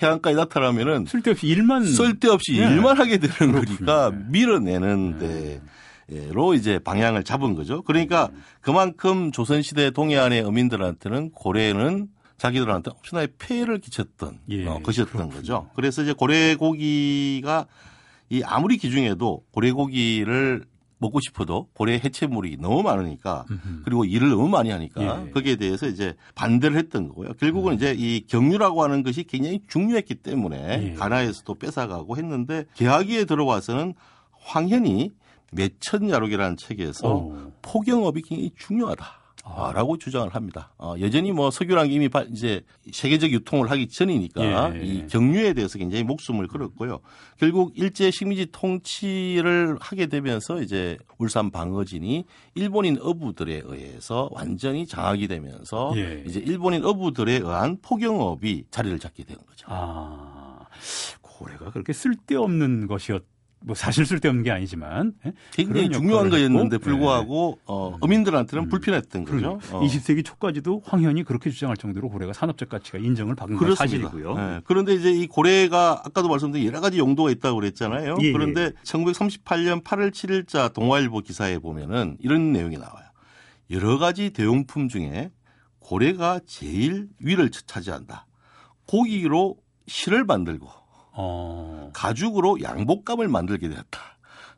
해안가에 0.01 0.35
나타나면은 0.35 1.05
쓸데없이 1.05 1.47
일만 1.47 1.83
쓸데없이 1.83 2.53
예. 2.61 2.69
일만 2.69 2.97
하게 2.97 3.17
되는 3.17 3.51
그렇군요. 3.51 3.65
거니까 3.65 4.11
예. 4.13 4.25
밀어내는데 4.29 5.61
로 6.31 6.53
이제 6.53 6.79
방향을 6.79 7.25
잡은 7.25 7.55
거죠. 7.55 7.81
그러니까 7.81 8.29
음. 8.31 8.41
그만큼 8.61 9.33
조선시대 9.33 9.91
동해안의 9.91 10.43
어민들한테는 10.43 11.31
고래는 11.31 12.07
자기들한테 12.37 12.91
엄청나게 12.91 13.33
폐해를 13.37 13.79
끼쳤던 13.79 14.39
예, 14.47 14.65
어, 14.65 14.79
것이었던 14.81 15.29
거죠. 15.29 15.69
그래서 15.75 16.03
이제 16.03 16.13
고래고기가 16.13 17.65
이 18.29 18.43
아무리 18.45 18.77
기중에도 18.77 19.43
고래고기를 19.51 20.63
먹고 20.97 21.19
싶어도 21.19 21.67
고래 21.73 21.93
해체물이 21.93 22.57
너무 22.59 22.83
많으니까 22.83 23.45
그리고 23.83 24.05
일을 24.05 24.29
너무 24.29 24.47
많이 24.47 24.69
하니까 24.69 25.25
예. 25.27 25.31
거기에 25.31 25.57
대해서 25.57 25.87
이제 25.87 26.15
반대를 26.35 26.77
했던 26.77 27.09
거고요. 27.09 27.33
결국은 27.33 27.73
음. 27.73 27.75
이제 27.75 27.93
이 27.97 28.25
경유라고 28.27 28.83
하는 28.83 29.03
것이 29.03 29.23
굉장히 29.23 29.61
중요했기 29.67 30.15
때문에 30.15 30.91
예. 30.91 30.93
가나에서도 30.93 31.53
뺏어가고 31.55 32.17
했는데 32.17 32.65
개화기에 32.75 33.25
들어와서는 33.25 33.93
황현이 34.31 35.11
매천 35.51 36.09
야록이라는 36.09 36.57
책에서 36.57 37.07
어. 37.07 37.51
포경업이 37.61 38.21
굉장히 38.21 38.51
중요하다 38.57 39.05
라고 39.73 39.97
주장을 39.97 40.27
합니다. 40.33 40.73
어, 40.77 40.95
여전히 40.99 41.31
뭐 41.31 41.51
석유라는 41.51 41.89
게 41.89 41.95
이미 41.95 42.09
바- 42.09 42.23
이제 42.23 42.61
세계적 42.91 43.31
유통을 43.31 43.69
하기 43.71 43.87
전이니까 43.89 44.75
예. 44.75 44.81
이 44.83 45.07
경유에 45.07 45.53
대해서 45.53 45.77
굉장히 45.77 46.03
목숨을 46.03 46.47
걸었고요. 46.47 46.99
결국 47.37 47.71
일제 47.77 48.09
식민지 48.11 48.47
통치를 48.51 49.77
하게 49.79 50.07
되면서 50.07 50.61
이제 50.61 50.97
울산 51.19 51.51
방어진이 51.51 52.25
일본인 52.55 52.97
어부들에 52.99 53.61
의해서 53.65 54.29
완전히 54.31 54.87
장악이 54.87 55.27
되면서 55.27 55.93
예. 55.95 56.23
이제 56.25 56.39
일본인 56.39 56.83
어부들에 56.83 57.33
의한 57.33 57.77
포경업이 57.81 58.65
자리를 58.71 58.97
잡게 58.99 59.23
된 59.23 59.37
거죠. 59.45 59.67
아, 59.69 60.59
고래가 61.21 61.69
그렇게 61.71 61.93
쓸데없는 61.93 62.87
것이었, 62.87 63.23
뭐 63.65 63.75
사실 63.75 64.05
쓸데없는 64.05 64.43
게 64.43 64.51
아니지만 64.51 65.13
예? 65.25 65.33
굉장히 65.51 65.89
중요한 65.89 66.29
거였는데 66.29 66.77
불구하고 66.77 67.59
어, 67.65 67.97
어민들한테는 67.99 68.65
음. 68.65 68.69
불편했던 68.69 69.25
거죠. 69.25 69.59
어. 69.71 69.81
20세기 69.81 70.23
초까지도 70.23 70.83
황현이 70.85 71.23
그렇게 71.23 71.49
주장할 71.49 71.75
정도로 71.75 72.09
고래가 72.09 72.31
산업적 72.31 72.69
가치가 72.69 72.99
인정을 72.99 73.35
받은 73.35 73.57
건. 73.57 73.75
사실이고요. 73.75 74.35
예, 74.37 74.61
그런데 74.65 74.93
이제 74.93 75.09
이 75.09 75.25
고래가 75.25 76.03
아까도 76.05 76.29
말씀드린 76.29 76.67
여러 76.67 76.79
가지 76.79 76.99
용도가 76.99 77.31
있다고 77.31 77.59
그랬잖아요. 77.59 78.17
예, 78.21 78.27
예. 78.27 78.31
그런데 78.31 78.71
1938년 78.83 79.83
8월 79.83 80.11
7일자 80.11 80.71
동아일보 80.71 81.21
기사에 81.21 81.57
보면은 81.57 82.17
이런 82.19 82.51
내용이 82.51 82.77
나와요. 82.77 83.05
여러 83.71 83.97
가지 83.97 84.29
대용품 84.29 84.89
중에 84.89 85.31
고래가 85.79 86.39
제일 86.45 87.07
위를 87.19 87.49
차지한다. 87.49 88.27
고기로 88.85 89.57
실을 89.87 90.23
만들고 90.23 90.67
어, 91.15 91.89
가죽으로 91.93 92.61
양복감을 92.61 93.27
만들게 93.27 93.69
되었다. 93.69 93.99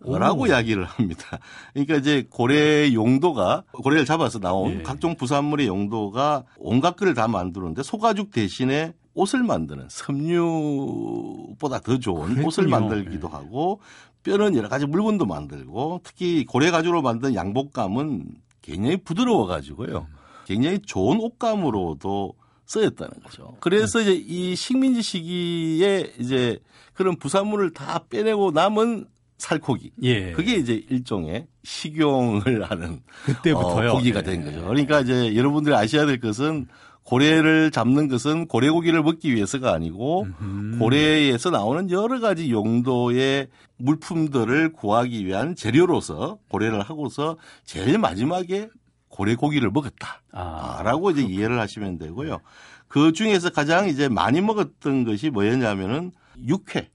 오. 0.03 0.17
라고 0.17 0.47
이야기를 0.47 0.85
합니다. 0.85 1.39
그러니까 1.73 1.95
이제 1.95 2.27
고래 2.29 2.93
용도가 2.93 3.63
고래를 3.71 4.05
잡아서 4.05 4.39
나온 4.39 4.79
예. 4.79 4.83
각종 4.83 5.15
부산물의 5.15 5.67
용도가 5.67 6.43
온갖 6.57 6.95
것을 6.97 7.13
다 7.15 7.27
만드는데 7.27 7.81
소가죽 7.81 8.31
대신에 8.31 8.93
옷을 9.15 9.41
만드는 9.41 9.87
섬유보다 9.89 11.79
더 11.79 11.97
좋은 11.97 12.21
그랬군요. 12.25 12.47
옷을 12.47 12.67
만들기도 12.67 13.27
예. 13.27 13.35
하고 13.35 13.81
뼈는 14.21 14.55
여러 14.55 14.69
가지 14.69 14.85
물건도 14.85 15.25
만들고 15.25 16.01
특히 16.03 16.45
고래 16.45 16.69
가죽으로 16.69 17.01
만든 17.01 17.33
양복감은 17.33 18.25
굉장히 18.61 18.97
부드러워 18.97 19.47
가지고요. 19.47 20.05
굉장히 20.45 20.79
좋은 20.79 21.19
옷감으로도 21.19 22.33
쓰였다는 22.67 23.23
거죠. 23.23 23.58
그래서 23.60 23.99
이제 24.01 24.13
이 24.13 24.56
식민지 24.56 25.01
시기에 25.01 26.13
이제 26.19 26.60
그런 26.93 27.15
부산물을 27.15 27.71
다 27.71 28.03
빼내고 28.10 28.51
남은 28.51 29.08
살코기. 29.38 29.91
예. 30.03 30.32
그게 30.34 30.56
이제 30.56 30.84
일종의 30.89 31.47
식용을 31.63 32.63
하는 32.63 33.01
그때부터요. 33.25 33.91
어, 33.91 33.93
고기가 33.93 34.19
예. 34.19 34.23
된 34.23 34.43
거죠. 34.43 34.62
그러니까 34.62 35.01
이제 35.01 35.36
여러분들이 35.36 35.75
아셔야 35.75 36.06
될 36.06 36.19
것은 36.19 36.67
고래를 37.03 37.71
잡는 37.71 38.10
것은 38.10 38.47
고래고기를 38.47 39.01
먹기 39.01 39.34
위해서가 39.34 39.71
아니고 39.73 40.27
음. 40.41 40.77
고래에서 40.77 41.51
나오는 41.51 41.89
여러 41.89 42.19
가지 42.19 42.51
용도의 42.51 43.47
물품들을 43.77 44.73
구하기 44.73 45.25
위한 45.25 45.56
재료로서 45.56 46.38
고래를 46.49 46.82
하고서 46.82 47.38
제일 47.63 47.97
마지막에 47.97 48.67
고래 49.09 49.35
고기를 49.35 49.71
먹었다. 49.71 50.21
아, 50.31 50.81
라고 50.83 51.11
이제 51.11 51.21
이해를 51.21 51.59
하시면 51.59 51.97
되고요. 51.97 52.39
그 52.87 53.11
중에서 53.13 53.49
가장 53.49 53.87
이제 53.87 54.07
많이 54.09 54.41
먹었던 54.41 55.03
것이 55.03 55.29
뭐였냐면은 55.29 56.11
육회. 56.45 56.89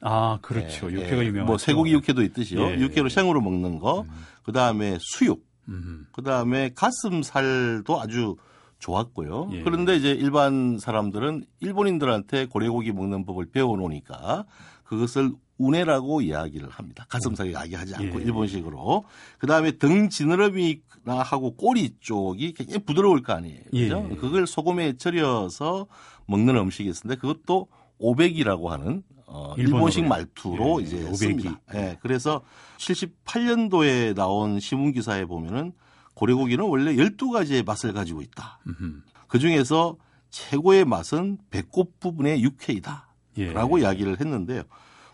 아, 0.00 0.38
그렇죠. 0.42 0.90
예, 0.90 0.96
육회가 0.96 1.22
예. 1.22 1.26
유명하죠. 1.26 1.46
뭐 1.46 1.58
쇠고기 1.58 1.92
육회도 1.92 2.22
있듯이요. 2.22 2.60
예, 2.60 2.78
육회로 2.78 3.06
예. 3.06 3.08
생으로 3.08 3.40
먹는 3.40 3.78
거. 3.78 4.04
그 4.42 4.52
다음에 4.52 4.98
수육. 5.00 5.46
음. 5.68 6.06
그 6.12 6.22
다음에 6.22 6.72
가슴살도 6.74 8.00
아주 8.00 8.36
좋았고요. 8.78 9.48
예. 9.52 9.62
그런데 9.62 9.96
이제 9.96 10.10
일반 10.10 10.78
사람들은 10.78 11.46
일본인들한테 11.60 12.46
고래고기 12.46 12.92
먹는 12.92 13.24
법을 13.24 13.46
배워 13.50 13.76
놓으니까 13.76 14.44
그것을 14.84 15.32
우네라고 15.56 16.20
이야기를 16.20 16.68
합니다. 16.68 17.06
가슴살 17.08 17.46
이야기하지 17.46 17.94
않고 17.94 18.20
예. 18.20 18.24
일본식으로. 18.24 19.04
그 19.38 19.46
다음에 19.46 19.72
등 19.72 20.10
지느러미나 20.10 20.80
하고 21.06 21.54
꼬리 21.54 21.94
쪽이 22.00 22.54
굉장히 22.54 22.84
부드러울 22.84 23.22
거 23.22 23.32
아니에요. 23.34 23.62
그죠? 23.70 24.08
예. 24.10 24.16
그걸 24.16 24.46
소금에 24.46 24.96
절여서 24.96 25.86
먹는 26.26 26.56
음식이 26.56 26.88
있었는데 26.88 27.20
그것도 27.20 27.68
오백이라고 27.98 28.70
하는 28.70 29.02
어. 29.26 29.54
일본식 29.56 30.04
말투로 30.06 30.80
예, 30.80 30.84
이제 30.84 30.96
오백이. 31.02 31.16
씁니다. 31.16 31.60
예, 31.74 31.98
그래서 32.00 32.42
78년도에 32.78 34.14
나온 34.14 34.60
신문 34.60 34.92
기사에 34.92 35.24
보면은 35.24 35.72
고래고기는 36.14 36.64
원래 36.64 36.94
12가지의 36.94 37.64
맛을 37.66 37.92
가지고 37.92 38.22
있다. 38.22 38.60
음흠. 38.66 39.02
그 39.28 39.38
중에서 39.38 39.96
최고의 40.30 40.84
맛은 40.84 41.38
배꼽 41.50 41.98
부분의 42.00 42.42
육회이다. 42.42 43.08
예. 43.38 43.52
라고 43.52 43.78
이야기를 43.78 44.20
했는데요. 44.20 44.62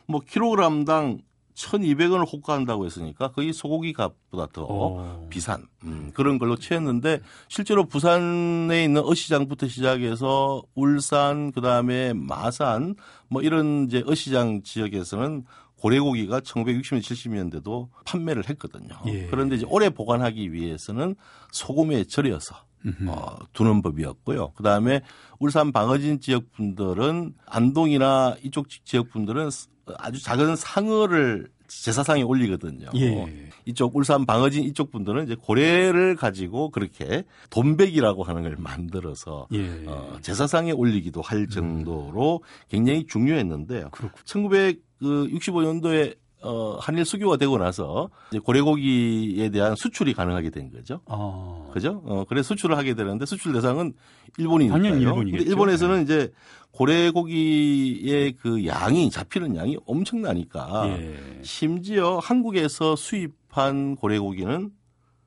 뭐 0.06 0.20
킬로그램당 0.20 1.20
1200원을 1.60 2.30
호가한다고 2.32 2.86
했으니까 2.86 3.32
거의 3.32 3.52
소고기 3.52 3.92
값보다 3.92 4.46
더 4.52 4.66
어. 4.68 5.26
비싼 5.28 5.66
음, 5.84 6.10
그런 6.14 6.38
걸로 6.38 6.56
취했는데 6.56 7.20
실제로 7.48 7.84
부산에 7.84 8.84
있는 8.84 9.02
어시장부터 9.04 9.68
시작해서 9.68 10.62
울산 10.74 11.52
그다음에 11.52 12.12
마산 12.14 12.94
뭐 13.28 13.42
이런 13.42 13.84
이제 13.86 14.02
어시장 14.06 14.62
지역에서는 14.62 15.44
고래고기가 15.76 16.40
1960년 16.40 17.00
70년대도 17.00 17.88
판매를 18.04 18.48
했거든요. 18.50 18.94
예. 19.06 19.26
그런데 19.28 19.56
이제 19.56 19.66
오래 19.68 19.88
보관하기 19.88 20.52
위해서는 20.52 21.14
소금에 21.52 22.04
절여서 22.04 22.54
음흠. 22.84 23.08
어, 23.08 23.38
두는 23.52 23.82
법이었고요. 23.82 24.52
그 24.54 24.62
다음에 24.62 25.00
울산 25.38 25.72
방어진 25.72 26.20
지역 26.20 26.52
분들은 26.52 27.34
안동이나 27.46 28.36
이쪽 28.42 28.68
지역 28.84 29.10
분들은 29.10 29.48
아주 29.98 30.22
작은 30.22 30.56
상어를 30.56 31.48
제사상에 31.70 32.22
올리거든요. 32.22 32.88
예. 32.96 33.48
이쪽 33.64 33.94
울산 33.94 34.26
방어진 34.26 34.64
이쪽 34.64 34.90
분들은 34.90 35.24
이제 35.24 35.36
고래를 35.40 36.16
가지고 36.16 36.70
그렇게 36.70 37.24
돈백이라고 37.50 38.24
하는 38.24 38.42
걸 38.42 38.56
만들어서 38.58 39.46
예. 39.52 39.58
음. 39.58 39.84
어, 39.86 40.18
제사상에 40.20 40.72
올리기도 40.72 41.22
할 41.22 41.48
정도로 41.48 42.42
굉장히 42.68 43.06
중요했는데요. 43.06 43.90
그렇군. 43.90 44.20
1965년도에 44.24 46.16
어, 46.42 46.78
한일 46.80 47.04
수교가 47.04 47.36
되고 47.36 47.58
나서 47.58 48.08
이제 48.30 48.38
고래고기에 48.38 49.50
대한 49.50 49.76
수출이 49.76 50.14
가능하게 50.14 50.50
된 50.50 50.70
거죠. 50.70 51.00
아. 51.06 51.66
그죠? 51.72 52.02
어, 52.04 52.24
그래 52.28 52.42
수출을 52.42 52.76
하게 52.76 52.94
되는데 52.94 53.26
수출 53.26 53.52
대상은 53.52 53.92
일본이니까요. 54.38 54.82
당연히 54.82 55.02
일본이겠죠. 55.02 55.44
일본에서는 55.50 56.02
이제 56.02 56.32
고래고기의 56.72 58.32
그 58.40 58.66
양이 58.66 59.10
잡히는 59.10 59.56
양이 59.56 59.76
엄청나니까 59.86 60.88
예. 60.88 61.18
심지어 61.42 62.18
한국에서 62.18 62.96
수입한 62.96 63.96
고래고기는 63.96 64.70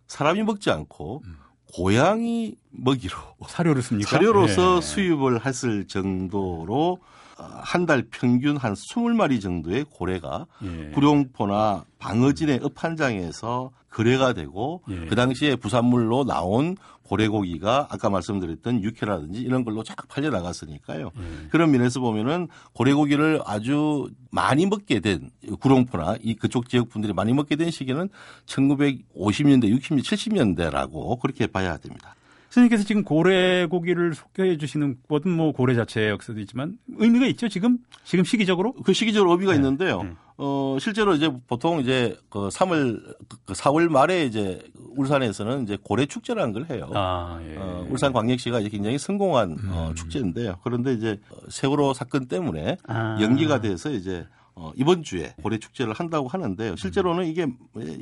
사람이 0.08 0.44
먹지 0.44 0.72
않고 0.72 1.22
음. 1.26 1.36
고양이 1.74 2.56
먹이로 2.74 3.16
사료를 3.48 3.82
씁니까? 3.82 4.10
사료로서 4.10 4.78
예. 4.78 4.82
수입을 4.82 5.46
했을 5.46 5.88
정도로 5.88 7.00
한 7.36 7.86
달 7.86 8.04
평균 8.10 8.56
한 8.58 8.74
20마리 8.74 9.42
정도의 9.42 9.86
고래가 9.90 10.46
예. 10.64 10.92
구룡포나 10.92 11.84
방어진의 12.00 12.62
읍한장에서 12.64 13.72
거래가 13.90 14.34
되고 14.34 14.82
예. 14.90 15.06
그 15.08 15.16
당시에 15.16 15.56
부산물로 15.56 16.24
나온 16.26 16.78
고래고기가 17.04 17.88
아까 17.92 18.10
말씀드렸던 18.10 18.82
육회라든지 18.82 19.42
이런 19.42 19.66
걸로 19.66 19.84
쫙 19.84 19.96
팔려 20.08 20.30
나갔으니까요. 20.30 21.12
예. 21.18 21.48
그런 21.50 21.72
면에서 21.72 22.00
보면은 22.00 22.48
고래고기를 22.74 23.42
아주 23.46 24.10
많이 24.32 24.66
먹게 24.66 25.00
된 25.02 25.30
구룡포나 25.60 26.16
이 26.22 26.36
그쪽 26.36 26.70
지역 26.70 26.90
분들이 26.90 27.12
많이 27.14 27.34
먹게 27.34 27.56
된 27.58 27.72
시기는 27.72 28.10
1950년대, 28.46 29.66
60년, 29.80 30.02
70년대라고 30.02 31.20
그렇게 31.20 31.48
봐야 31.48 31.78
됩니다. 31.78 32.16
선생님께서 32.54 32.84
지금 32.84 33.04
고래 33.04 33.66
고기를 33.66 34.14
소개해 34.14 34.58
주시는 34.58 34.98
것은 35.10 35.32
뭐 35.32 35.52
고래 35.52 35.74
자체의 35.74 36.12
역사도 36.12 36.40
있지만 36.42 36.78
의미가 36.98 37.26
있죠 37.28 37.48
지금 37.50 37.80
지금 38.04 38.24
시기적으로 38.24 38.74
그 38.74 38.94
시기적으로 38.94 39.32
의미가 39.32 39.54
네, 39.54 39.58
있는데요. 39.58 40.04
네. 40.04 40.14
어, 40.38 40.78
실제로 40.80 41.16
이제 41.16 41.32
보통 41.48 41.80
이제 41.80 42.16
그 42.30 42.50
3월, 42.50 43.16
그 43.46 43.54
4월 43.54 43.88
말에 43.90 44.26
이제 44.26 44.62
울산에서는 44.96 45.64
이제 45.64 45.78
고래 45.82 46.06
축제라는 46.06 46.54
걸 46.54 46.66
해요. 46.70 46.90
아 46.94 47.40
예. 47.44 47.58
어, 47.58 47.88
울산 47.90 48.14
광역시가 48.14 48.60
이제 48.60 48.70
굉장히 48.70 49.00
성공한 49.00 49.58
어, 49.70 49.92
축제인데요. 49.96 50.60
그런데 50.64 50.94
이제 50.94 51.20
세월호 51.50 51.94
사건 51.94 52.28
때문에 52.28 52.78
아. 52.88 53.18
연기가 53.20 53.62
돼서 53.62 53.90
이제 53.90 54.28
어, 54.56 54.72
이번 54.76 55.02
주에 55.02 55.34
고래 55.42 55.58
축제를 55.58 55.94
한다고 55.94 56.28
하는데요. 56.28 56.76
실제로는 56.76 57.26
이게 57.26 57.48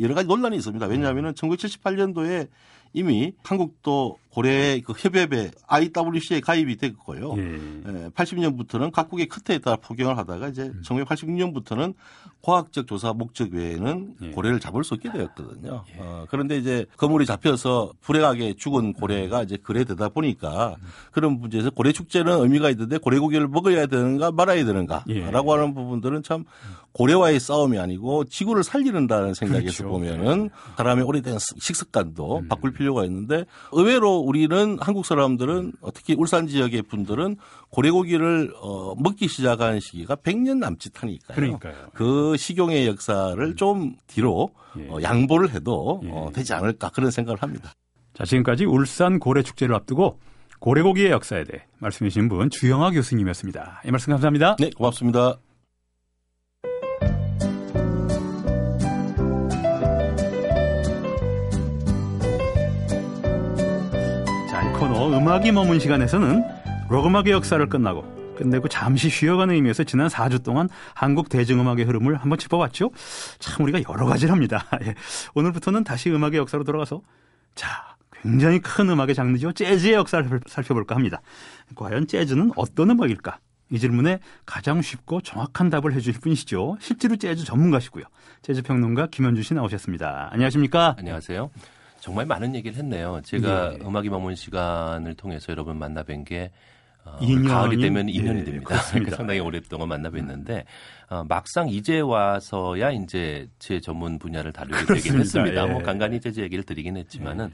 여러 0.02 0.14
가지 0.14 0.28
논란이 0.28 0.58
있습니다. 0.58 0.86
왜냐하면 0.88 1.34
1978년도에 1.36 2.50
이미 2.94 3.34
한국도 3.44 4.18
고래 4.32 4.80
그 4.80 4.94
협약에 4.98 5.52
IWC에 5.68 6.40
가입이 6.40 6.78
됐고요. 6.78 7.36
예. 7.38 8.10
80년부터는 8.10 8.92
각국의 8.92 9.28
커트에 9.28 9.60
따라 9.60 9.76
포경을 9.76 10.18
하다가 10.18 10.48
이제 10.50 10.64
음. 10.64 10.82
1986년부터는 10.86 11.94
과학적 12.42 12.88
조사 12.88 13.12
목적 13.14 13.52
외에는 13.52 14.16
예. 14.22 14.32
고래를 14.32 14.60
잡을 14.60 14.84
수 14.84 14.94
없게 14.94 15.12
되었거든요. 15.12 15.84
어, 15.98 16.26
그런데 16.30 16.58
이제 16.58 16.86
거물이 16.96 17.26
잡혀서 17.26 17.94
불행하게 18.00 18.54
죽은 18.54 18.94
고래가 18.94 19.44
이제 19.44 19.58
그래 19.62 19.84
되다 19.84 20.10
보니까 20.10 20.78
그런 21.12 21.40
문제에서 21.40 21.70
고래 21.70 21.92
축제는 21.92 22.40
의미가 22.40 22.70
있는데 22.72 22.98
고래고기를 22.98 23.50
먹어야 23.50 23.86
되는가 23.86 24.32
말아야 24.32 24.64
되는가라고 24.64 25.08
예. 25.10 25.24
하는 25.24 25.74
부분들은 25.74 26.24
참 26.24 26.46
고래와의 26.94 27.40
싸움이 27.40 27.80
아니고 27.80 28.26
지구를 28.26 28.64
살리는다는 28.64 29.34
생각에서 29.34 29.84
그렇죠. 29.84 29.90
보면은 29.90 30.50
사람의 30.78 31.06
오래된 31.06 31.38
식습관도 31.60 32.44
바꿀 32.50 32.74
필요가 32.74 33.06
있는데 33.06 33.46
의외로 33.72 34.18
우리는 34.18 34.78
한국 34.82 35.06
사람들은 35.06 35.74
어, 35.82 35.92
특히 35.94 36.16
울산 36.18 36.48
지역의 36.48 36.84
분들은 36.84 37.38
고래고기를 37.70 38.54
어, 38.62 38.96
먹기 38.98 39.28
시작한 39.28 39.80
시기가 39.80 40.16
100년 40.18 40.58
남짓하니까요. 40.58 41.36
그러니까요. 41.36 41.76
그 41.94 42.36
식용의 42.38 42.88
역사를 42.88 43.56
좀 43.56 43.96
뒤로 44.08 44.52
예. 44.78 44.88
어, 44.90 45.02
양보를 45.02 45.52
해도 45.52 46.02
예. 46.04 46.10
어, 46.12 46.32
되지 46.34 46.54
않을까 46.54 46.90
그런 46.90 47.12
생각을 47.12 47.42
합니다. 47.42 47.74
자, 48.14 48.26
지금까지 48.26 48.66
울산 48.66 49.20
고래 49.20 49.42
축제를 49.42 49.74
앞두고 49.76 50.20
고래고기의 50.60 51.12
역사에 51.12 51.44
대해 51.44 51.64
말씀해 51.80 52.10
주신 52.10 52.30
분 52.30 52.50
주영아 52.50 52.92
교수님이었습니다. 52.92 53.82
이 53.86 53.92
말씀 53.92 54.12
감사합니다. 54.12 54.58
네, 54.60 54.70
고맙습니다. 54.76 55.38
음악이 65.10 65.52
머문 65.52 65.80
시간에서는 65.80 66.44
록음악의 66.90 67.32
역사를 67.32 67.66
끝나고 67.68 68.36
끝내고 68.36 68.68
잠시 68.68 69.10
쉬어가는 69.10 69.54
의미에서 69.54 69.84
지난 69.84 70.08
4주 70.08 70.44
동안 70.44 70.68
한국 70.94 71.30
대중음악의 71.30 71.86
흐름을 71.86 72.16
한번 72.16 72.38
짚어봤죠. 72.38 72.92
참 73.40 73.64
우리가 73.66 73.82
여러 73.90 74.06
가지를 74.06 74.32
합니다. 74.32 74.66
예. 74.86 74.96
오늘부터는 75.36 75.84
다시 75.84 76.10
음악의 76.10 76.36
역사로 76.38 76.64
돌아가서 76.64 77.02
자, 77.56 77.96
굉장히 78.22 78.60
큰 78.60 78.90
음악의 78.90 79.16
장르죠. 79.16 79.52
재즈의 79.52 79.94
역사를 79.94 80.28
살펴볼까 80.48 80.96
합니다. 80.96 81.22
과연 81.76 82.08
재즈는 82.08 82.52
어떤 82.56 82.90
음악일까? 82.92 83.40
이 83.72 83.80
질문에 83.80 84.20
가장 84.46 84.82
쉽고 84.82 85.22
정확한 85.22 85.70
답을 85.70 85.94
해주실 85.94 86.20
분이시죠. 86.22 86.78
실제로 86.82 87.16
재즈 87.16 87.46
전문가시고요. 87.46 88.04
재즈 88.42 88.64
평론가 88.64 89.08
김현주 89.08 89.44
씨 89.44 89.54
나오셨습니다. 89.54 90.30
안녕하십니까? 90.32 90.96
안녕하세요. 91.00 91.50
정말 92.02 92.26
많은 92.26 92.56
얘기를 92.56 92.76
했네요. 92.78 93.22
제가 93.24 93.74
예. 93.74 93.78
음악이 93.86 94.10
머문 94.10 94.36
시간을 94.36 95.14
통해서 95.16 95.52
여러분 95.52 95.78
만나 95.78 96.04
뵌게 96.04 96.50
어, 97.06 97.18
인연이- 97.22 97.48
가을이 97.48 97.78
되면 97.82 98.08
2년이 98.08 98.40
예, 98.40 98.44
됩니다. 98.44 98.76
그러니까 98.92 99.16
상당히 99.16 99.40
오랫동안 99.40 99.88
만나 99.88 100.10
뵀는데 100.10 100.64
어, 101.10 101.24
막상 101.28 101.70
이제 101.70 102.00
와서야 102.00 102.92
이제 102.92 103.48
제 103.60 103.80
전문 103.80 104.18
분야를 104.20 104.52
다루게 104.52 104.86
되긴. 104.96 105.20
했습니다. 105.20 105.68
예. 105.68 105.72
뭐 105.72 105.82
간간히 105.84 106.20
재즈 106.20 106.40
얘기를 106.42 106.64
드리긴 106.64 106.98
했지만은 106.98 107.52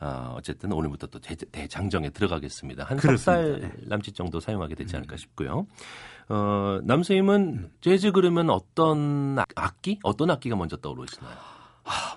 어, 0.00 0.34
어쨌든 0.36 0.72
오늘부터 0.72 1.08
또 1.08 1.18
대, 1.18 1.34
대장정에 1.34 2.10
들어가겠습니다. 2.10 2.84
한석달 2.84 3.42
그렇습니다. 3.44 3.68
남짓 3.88 4.14
정도 4.14 4.38
사용하게 4.38 4.76
되지 4.76 4.94
않을까 4.96 5.16
싶고요. 5.16 5.66
어, 6.28 6.78
남선님은 6.84 7.70
재즈 7.80 8.12
그러면 8.12 8.50
어떤 8.50 9.36
악- 9.40 9.48
악기? 9.56 9.98
어떤 10.04 10.30
악기가 10.30 10.54
먼저 10.54 10.76
떠오르시나요? 10.76 11.34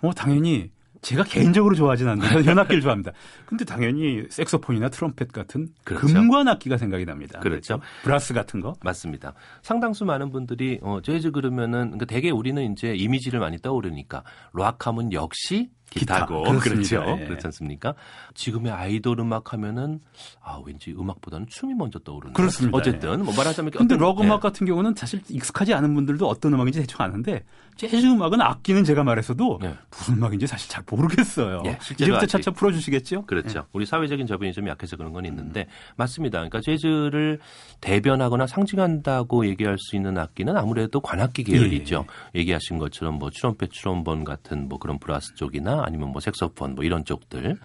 뭐 0.01 0.13
당연히 0.13 0.69
제가 1.01 1.23
개인적으로 1.23 1.75
좋아하진 1.75 2.07
않는데 2.07 2.43
현악기를 2.49 2.81
좋아합니다. 2.81 3.11
근데 3.45 3.65
당연히 3.65 4.23
색소폰이나 4.29 4.89
트럼펫 4.89 5.31
같은 5.31 5.67
그렇죠. 5.83 6.07
금관 6.07 6.47
악기가 6.47 6.77
생각이 6.77 7.05
납니다. 7.05 7.39
그렇죠. 7.39 7.79
브라스 8.03 8.33
같은 8.33 8.61
거. 8.61 8.73
맞습니다. 8.83 9.33
상당수 9.63 10.05
많은 10.05 10.31
분들이 10.31 10.79
어, 10.81 11.01
재즈 11.01 11.31
그러면은 11.31 11.85
그러니까 11.91 12.05
대개 12.05 12.29
우리는 12.29 12.71
이제 12.71 12.93
이미지를 12.93 13.39
많이 13.39 13.57
떠오르니까 13.57 14.23
락하면 14.53 15.11
역시 15.13 15.69
기타고 15.91 16.43
기타. 16.43 16.59
그렇죠. 16.59 17.03
예. 17.19 17.25
그렇지 17.25 17.45
않습니까? 17.47 17.93
지금의 18.33 18.71
아이돌 18.71 19.19
음악 19.19 19.53
하면은 19.53 19.99
아 20.41 20.59
왠지 20.65 20.91
음악보다는 20.97 21.47
춤이 21.49 21.73
먼저 21.73 21.99
떠오르는. 21.99 22.33
그렇습니다. 22.33 22.77
어쨌든 22.77 23.23
뭐 23.25 23.33
말하자면 23.35 23.71
근데 23.71 23.95
어떤- 23.95 23.99
록 23.99 24.21
음악 24.21 24.37
예. 24.37 24.39
같은 24.39 24.65
경우는 24.65 24.95
사실 24.95 25.21
익숙하지 25.29 25.73
않은 25.73 25.93
분들도 25.93 26.27
어떤 26.27 26.53
음악인지 26.53 26.79
대충 26.79 27.01
아는데 27.01 27.43
재즈 27.75 28.05
음악은 28.05 28.41
악기는 28.41 28.83
제가 28.83 29.03
말해서도 29.03 29.59
네. 29.61 29.73
무슨 29.89 30.15
음악인지 30.15 30.45
사실 30.47 30.69
잘 30.69 30.83
모르겠어요. 30.89 31.63
예, 31.65 31.77
이제부터 31.93 32.25
차차 32.25 32.51
풀어주시겠죠? 32.51 33.25
그렇죠. 33.25 33.65
우리 33.73 33.85
사회적인 33.85 34.27
저변이 34.27 34.53
좀 34.53 34.67
약해서 34.67 34.95
그런 34.97 35.13
건 35.13 35.25
있는데 35.25 35.67
맞습니다. 35.95 36.37
그러니까 36.39 36.59
재즈를 36.61 37.39
대변하거나 37.79 38.45
상징한다고 38.47 39.45
얘기할 39.47 39.77
수 39.79 39.95
있는 39.95 40.17
악기는 40.17 40.55
아무래도 40.55 40.99
관악기 40.99 41.43
계열이죠. 41.43 42.05
얘기하신 42.35 42.77
것처럼 42.77 43.15
뭐 43.15 43.29
트럼펫, 43.29 43.69
트롬본 43.73 44.23
같은 44.25 44.67
뭐 44.69 44.77
그런 44.77 44.99
브라스 44.99 45.33
쪽이나 45.35 45.80
아니면 45.83 46.11
뭐 46.11 46.21
색소폰 46.21 46.75
뭐 46.75 46.83
이런 46.83 47.05
쪽들. 47.05 47.57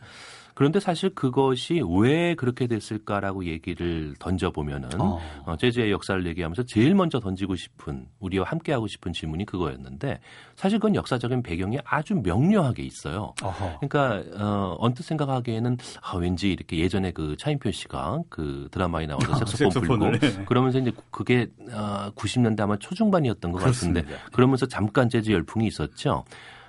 그런데 0.57 0.81
사실 0.81 1.11
그것이 1.11 1.83
왜 2.01 2.35
그렇게 2.35 2.67
됐을까라고 2.67 3.45
얘기를 3.45 4.15
던져보면은 4.19 4.89
어. 4.99 5.21
어, 5.45 5.57
재즈의 5.59 5.91
역사를 5.91 6.27
얘기하면서 6.27 6.63
제일 6.63 6.95
먼저 6.95 7.21
던지고 7.21 7.57
싶은 7.57 8.07
우리와 8.21 8.47
함께하고 8.47 8.87
싶은 8.87 9.13
질문이 9.13 9.45
그거였는데 9.45 10.19
사실 10.57 10.79
그건 10.79 10.95
역사적인 10.95 11.43
배경이 11.43 11.77
아주 11.85 12.15
명료하게 12.15 12.85
있어요. 12.85 13.35
어허. 13.43 13.81
그러니까 13.81 14.23
어, 14.43 14.77
언뜻 14.79 15.03
생각하기에는 15.03 15.77
아, 16.01 16.17
왠지 16.17 16.53
이렇게 16.53 16.79
예전에 16.79 17.11
그 17.11 17.37
차인표 17.39 17.71
씨가 17.71 18.23
그 18.31 18.69
드라마에 18.71 19.05
나와서 19.05 19.35
아, 19.35 19.45
색소폰 19.45 19.83
불고 19.83 20.09
네. 20.09 20.45
그러면서 20.47 20.79
이제 20.79 20.91
그게 21.11 21.49
어, 21.71 22.11
90년대 22.17 22.63
아마 22.63 22.79
초중반이었던 22.79 23.53
것 23.53 23.59
같은데 23.59 24.01
그렇습니다. 24.01 24.31
그러면서 24.33 24.65
잠깐 24.65 25.11
재즈 25.11 25.33
열풍이 25.33 25.67
있었죠. 25.67 26.25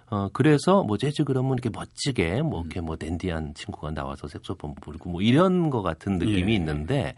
어, 0.09 0.29
그래서 0.31 0.83
뭐 0.83 0.97
재즈 0.97 1.23
그러면 1.25 1.53
이렇게 1.53 1.69
멋지게 1.69 2.41
뭐 2.41 2.61
이렇게 2.61 2.81
뭐 2.81 2.95
댄디한 2.95 3.53
친구가 3.55 3.91
나와서 3.91 4.27
색소폰 4.27 4.75
부르고 4.75 5.09
뭐 5.09 5.21
이런 5.21 5.69
것 5.69 5.81
같은 5.81 6.17
느낌이 6.17 6.51
예. 6.51 6.55
있는데 6.55 7.15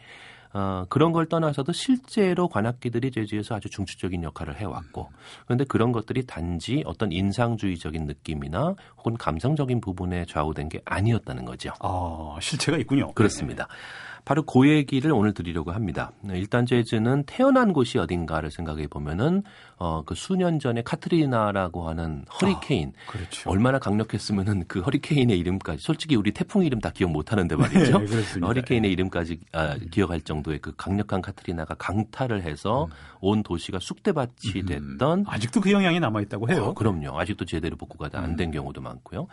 어, 0.52 0.86
그런 0.90 1.12
걸 1.12 1.28
떠나서도 1.28 1.72
실제로 1.74 2.48
관악기들이 2.48 3.12
재즈에서 3.12 3.56
아주 3.56 3.70
중추적인 3.70 4.24
역할을 4.24 4.60
해왔고 4.60 5.10
그런데 5.46 5.64
그런 5.66 5.92
것들이 5.92 6.26
단지 6.26 6.82
어떤 6.88 7.12
인상주의적인 7.12 8.06
느낌이나 8.06 8.74
혹은 8.98 9.16
감성적인 9.16 9.80
부분에 9.82 10.26
좌우된 10.26 10.70
게 10.70 10.82
아니었다는 10.86 11.46
거죠. 11.46 11.72
아, 11.82 12.38
실체가 12.42 12.80
있군요. 12.80 13.14
그렇습니다. 13.14 13.68
바로 14.30 14.44
그 14.44 14.70
얘기를 14.70 15.12
오늘 15.12 15.34
드리려고 15.34 15.72
합니다. 15.72 16.12
일단 16.30 16.68
재즈는 16.68 17.24
태어난 17.24 17.74
곳이 17.74 17.98
어딘가를 17.98 18.52
생각해 18.52 18.86
보면은 18.86 19.42
어, 19.78 20.04
그 20.06 20.14
수년 20.14 20.60
전에 20.60 20.84
카트리나라고 20.84 21.90
하는 21.90 22.26
허리케인 22.40 22.94
그렇죠. 23.08 23.50
얼마나 23.50 23.80
강력했으면은 23.80 24.66
그 24.68 24.82
허리케인의 24.82 25.40
이름까지 25.40 25.82
솔직히 25.82 26.16
우리 26.16 26.32
태풍 26.32 26.64
이름 26.64 26.80
다 26.80 26.92
기억 26.92 27.10
못 27.10 27.32
하는데 27.32 27.56
말이죠. 27.58 27.98
네. 27.98 28.40
허리케인의 28.46 28.92
이름까지 28.92 29.40
아, 29.52 29.76
기억할 29.90 30.22
정도의 30.22 30.60
그 30.60 30.76
강력한 30.78 31.24
카트리나가 31.24 31.74
강타를 31.74 32.44
해서 32.44 32.88
온 33.22 33.42
도시가 33.42 33.80
쑥대밭이 33.82 34.64
됐던 34.68 35.26
아직도 35.28 35.60
그 35.60 35.72
영향이 35.72 36.00
남아 36.00 36.22
있다고 36.22 36.52
해요. 36.52 36.66
어, 36.66 36.74
그럼요. 36.76 37.20
아직도 37.20 37.46
제대로 37.46 37.78
복구가 37.78 38.12
안 38.14 38.36
된 38.36 38.52
경우도 38.52 38.80
많고요. 38.80 39.28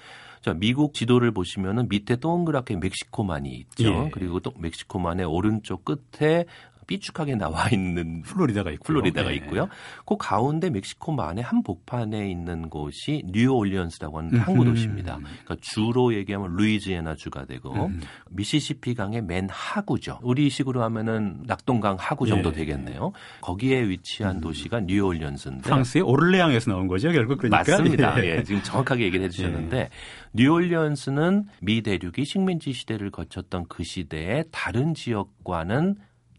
자, 0.46 0.54
미국 0.54 0.94
지도를 0.94 1.32
보시면은 1.32 1.88
밑에 1.88 2.14
동그랗게 2.14 2.76
멕시코만이 2.76 3.50
있죠. 3.50 3.88
예. 3.88 4.10
그리고 4.12 4.38
또 4.38 4.52
멕시코만의 4.56 5.26
오른쪽 5.26 5.84
끝에 5.84 6.44
삐죽하게 6.86 7.36
나와 7.36 7.68
있는 7.70 8.22
플로리다가 8.26 8.70
있고요. 8.72 8.86
플로리다가 8.86 9.30
네. 9.30 9.36
있고요. 9.36 9.68
그 10.04 10.16
가운데 10.18 10.70
멕시코만의 10.70 11.42
한 11.42 11.62
복판에 11.62 12.30
있는 12.30 12.68
곳이 12.68 13.22
뉴올리언스라고 13.26 14.18
하는. 14.18 14.36
항구 14.38 14.64
도시입니다. 14.64 15.18
그러니까 15.18 15.56
주로 15.60 16.14
얘기하면 16.14 16.56
루이지애나 16.56 17.14
주가 17.16 17.44
되고 17.44 17.72
음. 17.86 18.00
미시시피 18.30 18.94
강의 18.94 19.22
맨 19.22 19.48
하구죠. 19.50 20.18
우리식으로 20.22 20.82
하면은 20.82 21.42
낙동강 21.46 21.96
하구 21.98 22.26
정도 22.26 22.50
예. 22.50 22.54
되겠네요. 22.54 23.12
거기에 23.40 23.88
위치한 23.88 24.40
도시가 24.40 24.80
뉴올리언스인데 24.80 25.62
프랑스의 25.62 26.02
오를레앙에서 26.02 26.70
나온 26.70 26.86
거죠, 26.86 27.10
결국 27.10 27.38
그러니까. 27.38 27.58
맞습니다. 27.58 28.16
예. 28.24 28.36
예, 28.36 28.42
지금 28.42 28.62
정확하게 28.62 29.04
얘기를 29.04 29.24
해주셨는데 29.26 29.90
뉴올리언스는 30.34 31.44
미 31.60 31.82
대륙이 31.82 32.24
식민지 32.24 32.72
시대를 32.72 33.10
거쳤던 33.10 33.66
그 33.68 33.82
시대의 33.82 34.44
다른 34.50 34.94
지역과는 34.94 35.96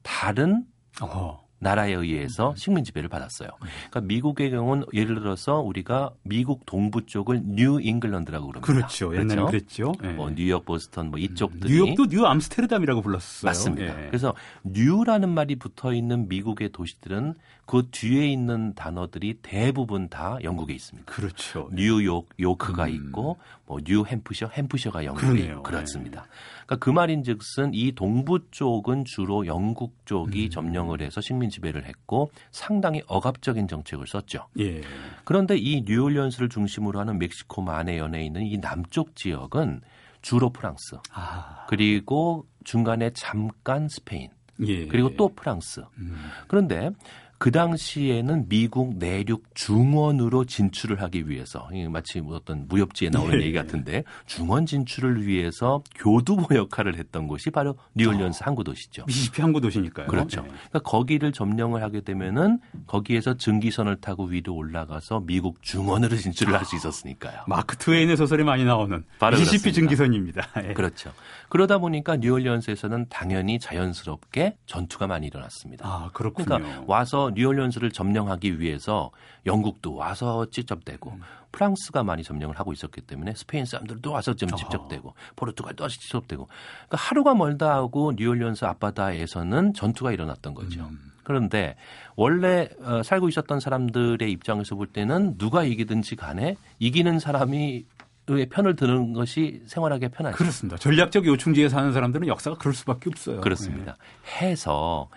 다른 0.08 0.64
어허. 1.02 1.46
나라에 1.60 1.92
의해서 1.92 2.54
식민 2.56 2.84
지배를 2.84 3.10
받았어요. 3.10 3.50
그러니까 3.60 4.02
미국의 4.02 4.52
경우는 4.52 4.86
예를 4.94 5.16
들어서 5.16 5.60
우리가 5.60 6.12
미국 6.24 6.66
동부 6.66 7.08
쪽을 7.08 7.42
뉴 7.44 7.82
잉글랜드라고 7.82 8.48
그럽니다. 8.48 8.74
그렇죠. 8.74 9.16
옛날에 9.16 9.44
그랬죠. 9.44 9.92
예. 10.04 10.10
뭐 10.10 10.30
뉴욕, 10.30 10.64
보스턴 10.64 11.10
뭐 11.10 11.20
이쪽들이 11.20 11.74
뉴욕도 11.74 12.08
뉴 12.10 12.26
암스테르담이라고 12.26 13.02
불렀어요. 13.02 13.50
맞습니다. 13.50 14.04
예. 14.04 14.08
그래서 14.08 14.36
New라는 14.64 15.30
말이 15.30 15.56
붙어 15.56 15.94
있는 15.94 16.28
미국의 16.28 16.72
도시들은 16.72 17.34
그 17.68 17.90
뒤에 17.92 18.26
있는 18.26 18.74
단어들이 18.76 19.40
대부분 19.42 20.08
다 20.08 20.38
영국에 20.42 20.74
있습니다. 20.74 21.12
그렇죠. 21.12 21.70
뉴욕, 21.74 22.30
요크가 22.40 22.86
음. 22.86 22.90
있고 22.90 23.38
뭐 23.66 23.80
뉴 23.82 24.06
햄프셔, 24.06 24.48
햄프셔가 24.48 25.04
영국에 25.04 25.28
그러네요. 25.28 25.64
그렇습니다. 25.64 26.26
그러니까 26.66 26.78
그 26.78 26.90
말인즉슨 26.90 27.74
이 27.74 27.92
동부 27.92 28.50
쪽은 28.52 29.04
주로 29.04 29.46
영국 29.46 29.94
쪽이 30.06 30.46
음. 30.46 30.50
점령을 30.50 31.02
해서 31.02 31.20
식민 31.20 31.50
지배를 31.50 31.86
했고 31.86 32.32
상당히 32.52 33.04
억압적인 33.06 33.68
정책을 33.68 34.08
썼죠. 34.08 34.48
예. 34.60 34.82
그런데 35.26 35.58
이 35.58 35.82
뉴올리언스를 35.86 36.48
중심으로 36.48 37.00
하는 37.00 37.20
멕시코만의 37.20 37.98
연안에 37.98 38.26
있는 38.26 38.44
이 38.44 38.58
남쪽 38.58 39.16
지역은 39.16 39.82
주로 40.22 40.50
프랑스 40.52 40.96
아. 41.12 41.66
그리고 41.68 42.46
중간에 42.64 43.12
잠깐 43.14 43.90
스페인 43.90 44.30
예. 44.66 44.88
그리고 44.88 45.16
또 45.16 45.30
프랑스. 45.30 45.82
음. 45.98 46.16
그런데 46.48 46.92
그 47.40 47.52
당시에는 47.52 48.50
미국 48.50 48.96
내륙 48.98 49.44
중원으로 49.54 50.46
진출을 50.46 51.02
하기 51.04 51.30
위해서 51.30 51.68
마치 51.90 52.20
뭐 52.20 52.36
어떤 52.36 52.68
무협지에 52.68 53.10
나오는 53.10 53.40
예. 53.40 53.46
얘기 53.46 53.54
같은데 53.54 54.04
중원 54.26 54.66
진출을 54.66 55.26
위해서 55.28 55.84
교두보 55.96 56.56
역할을 56.56 56.98
했던 56.98 57.28
곳이 57.28 57.52
바로 57.52 57.78
뉴올리언스 57.96 58.44
항구 58.44 58.64
도시죠. 58.64 59.04
미시시피 59.06 59.42
항구 59.42 59.62
도시니까요. 59.62 60.08
그렇죠. 60.08 60.42
예. 60.42 60.48
그러니까 60.48 60.80
거기를 60.80 61.32
점령을 61.32 61.84
하게 61.84 62.02
되면은 62.02 62.60
거기에서 62.88 63.36
증기선을 63.36 63.98
타고 64.02 64.26
위로 64.26 64.56
올라가서 64.56 65.22
미국 65.26 65.62
중원으로 65.62 66.16
진출을 66.16 66.54
할 66.54 66.68
수 66.68 66.76
있었으니까요. 66.76 67.44
마크 67.48 67.78
트웨인의 67.78 68.18
소설이 68.18 68.44
많이 68.44 68.66
나오는 68.66 69.06
그렇습니다. 69.20 69.72
증기선입니다. 69.72 70.48
예. 70.70 70.74
그렇죠. 70.74 71.14
그러다 71.50 71.78
보니까 71.78 72.18
뉴올리언스에서는 72.18 73.06
당연히 73.10 73.58
자연스럽게 73.58 74.58
전투가 74.66 75.08
많이 75.08 75.28
일어났습니다. 75.28 75.88
아, 75.88 76.10
그렇군요. 76.12 76.46
그러니까 76.46 76.84
와서 76.88 77.27
뉴올리언스를 77.32 77.92
점령하기 77.92 78.60
위해서 78.60 79.12
영국도 79.46 79.96
와서 79.96 80.46
집적대고 80.50 81.12
음. 81.12 81.22
프랑스가 81.52 82.04
많이 82.04 82.24
점령을 82.24 82.60
하고 82.60 82.74
있었기 82.74 83.02
때문에 83.02 83.34
스페인 83.36 83.66
사람들도 83.66 84.12
와서 84.12 84.34
좀 84.34 84.50
아. 84.52 84.56
집적대고 84.56 85.14
포르투갈도 85.36 85.84
와서 85.84 85.96
집적대고 86.00 86.46
그러니까 86.46 86.98
하루가 86.98 87.34
멀다 87.34 87.74
하고 87.74 88.14
뉴올리언스 88.16 88.66
앞바다에서는 88.66 89.74
전투가 89.74 90.12
일어났던 90.12 90.54
거죠. 90.54 90.82
음. 90.82 91.12
그런데 91.24 91.76
원래 92.16 92.70
어, 92.82 93.04
살고 93.04 93.28
있었던 93.30 93.60
사람들의 93.60 94.32
입장에서 94.32 94.76
볼 94.76 94.88
때는 94.88 95.38
누가 95.38 95.64
이기든지 95.64 96.16
간에 96.16 96.56
이기는 96.80 97.20
사람이 97.20 97.86
의 98.30 98.46
편을 98.50 98.76
드는 98.76 99.14
것이 99.14 99.62
생활하기 99.68 100.10
편하죠. 100.10 100.36
그렇습니다. 100.36 100.78
전략적 100.78 101.26
요충지에 101.26 101.70
사는 101.70 101.94
사람들은 101.94 102.28
역사가 102.28 102.58
그럴 102.58 102.74
수밖에 102.74 103.10
없어요. 103.10 103.40
그렇습니다. 103.40 103.96
해서 104.42 105.08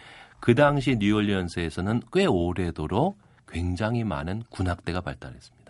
그 0.40 0.54
당시 0.54 0.96
뉴올리언스에서는 0.98 2.02
꽤 2.12 2.26
오래도록 2.26 3.18
굉장히 3.48 4.04
많은 4.04 4.42
군악대가 4.50 5.00
발달했습니다. 5.00 5.60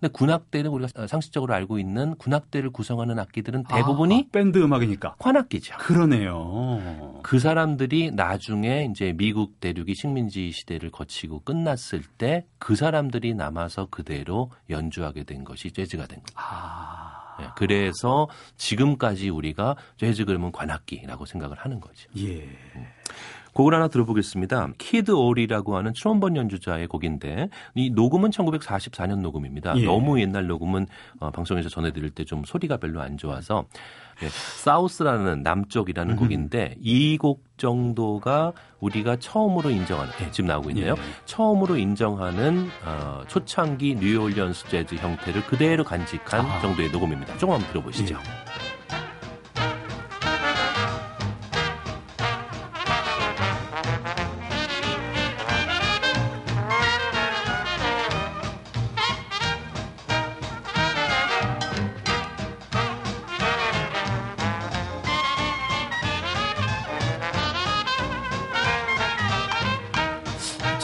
근데 0.00 0.12
군악대는 0.12 0.70
우리가 0.70 1.06
상식적으로 1.06 1.52
알고 1.52 1.78
있는 1.78 2.14
군악대를 2.16 2.70
구성하는 2.70 3.18
악기들은 3.18 3.64
예. 3.70 3.74
대부분이 3.76 4.26
아, 4.28 4.32
밴드 4.32 4.58
음악이니까. 4.58 5.16
관악기죠. 5.18 5.76
그러네요. 5.78 7.20
그 7.22 7.38
사람들이 7.38 8.10
나중에 8.12 8.88
이제 8.90 9.12
미국 9.14 9.60
대륙이 9.60 9.94
식민지 9.94 10.52
시대를 10.52 10.90
거치고 10.90 11.40
끝났을 11.40 12.02
때 12.18 12.46
그 12.58 12.76
사람들이 12.76 13.34
남아서 13.34 13.88
그대로 13.90 14.50
연주하게 14.70 15.24
된 15.24 15.44
것이 15.44 15.70
재즈가 15.70 16.06
된 16.06 16.20
거예요. 16.22 16.36
아, 16.36 17.36
예, 17.42 17.46
그래서 17.56 18.28
지금까지 18.56 19.28
우리가 19.28 19.76
재즈 19.98 20.24
그러면 20.24 20.50
관악기라고 20.52 21.26
생각을 21.26 21.58
하는 21.58 21.80
거죠. 21.80 22.08
예. 22.18 22.48
곡을 23.54 23.74
하나 23.74 23.88
들어보겠습니다. 23.88 24.68
키드 24.78 25.10
오리라고 25.10 25.76
하는 25.76 25.92
트럼본 25.92 26.36
연주자의 26.36 26.86
곡인데 26.86 27.48
이 27.74 27.90
녹음은 27.90 28.30
1944년 28.30 29.20
녹음입니다. 29.20 29.76
예. 29.76 29.84
너무 29.84 30.20
옛날 30.20 30.46
녹음은 30.46 30.86
어, 31.20 31.30
방송에서 31.30 31.68
전해드릴 31.68 32.10
때 32.10 32.20
좀 32.24 32.44
소리가 32.44 32.76
별로 32.76 33.00
안 33.00 33.16
좋아서 33.16 33.64
예, 34.22 34.28
South라는 34.28 35.42
남쪽이라는 35.42 36.16
곡인데 36.16 36.76
이 36.80 37.16
곡 37.18 37.42
정도가 37.56 38.52
우리가 38.80 39.16
처음으로 39.16 39.70
인정하는 39.70 40.12
예, 40.22 40.30
지금 40.30 40.48
나오고 40.48 40.70
있네요. 40.70 40.92
예. 40.96 41.02
처음으로 41.24 41.76
인정하는 41.76 42.68
어, 42.84 43.22
초창기 43.26 43.96
뉴올리언스 43.96 44.68
재즈 44.68 44.94
형태를 44.96 45.42
그대로 45.46 45.82
간직한 45.84 46.40
아. 46.44 46.60
정도의 46.60 46.90
녹음입니다. 46.90 47.36
조금 47.38 47.54
한번 47.54 47.68
들어보시죠. 47.70 48.16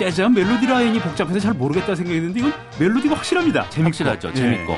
재즈한 0.07 0.35
멜로디 0.35 0.67
라인이 0.67 1.01
복잡해서 1.01 1.41
잘 1.41 1.55
모르겠다 1.55 1.97
생각했는데 1.97 2.39
이건 2.39 2.53
멜로디가 2.79 3.17
확실합니다. 3.17 3.69
재밌고. 3.71 3.87
확실하죠. 3.87 4.29
예. 4.29 4.35
재밌고. 4.35 4.75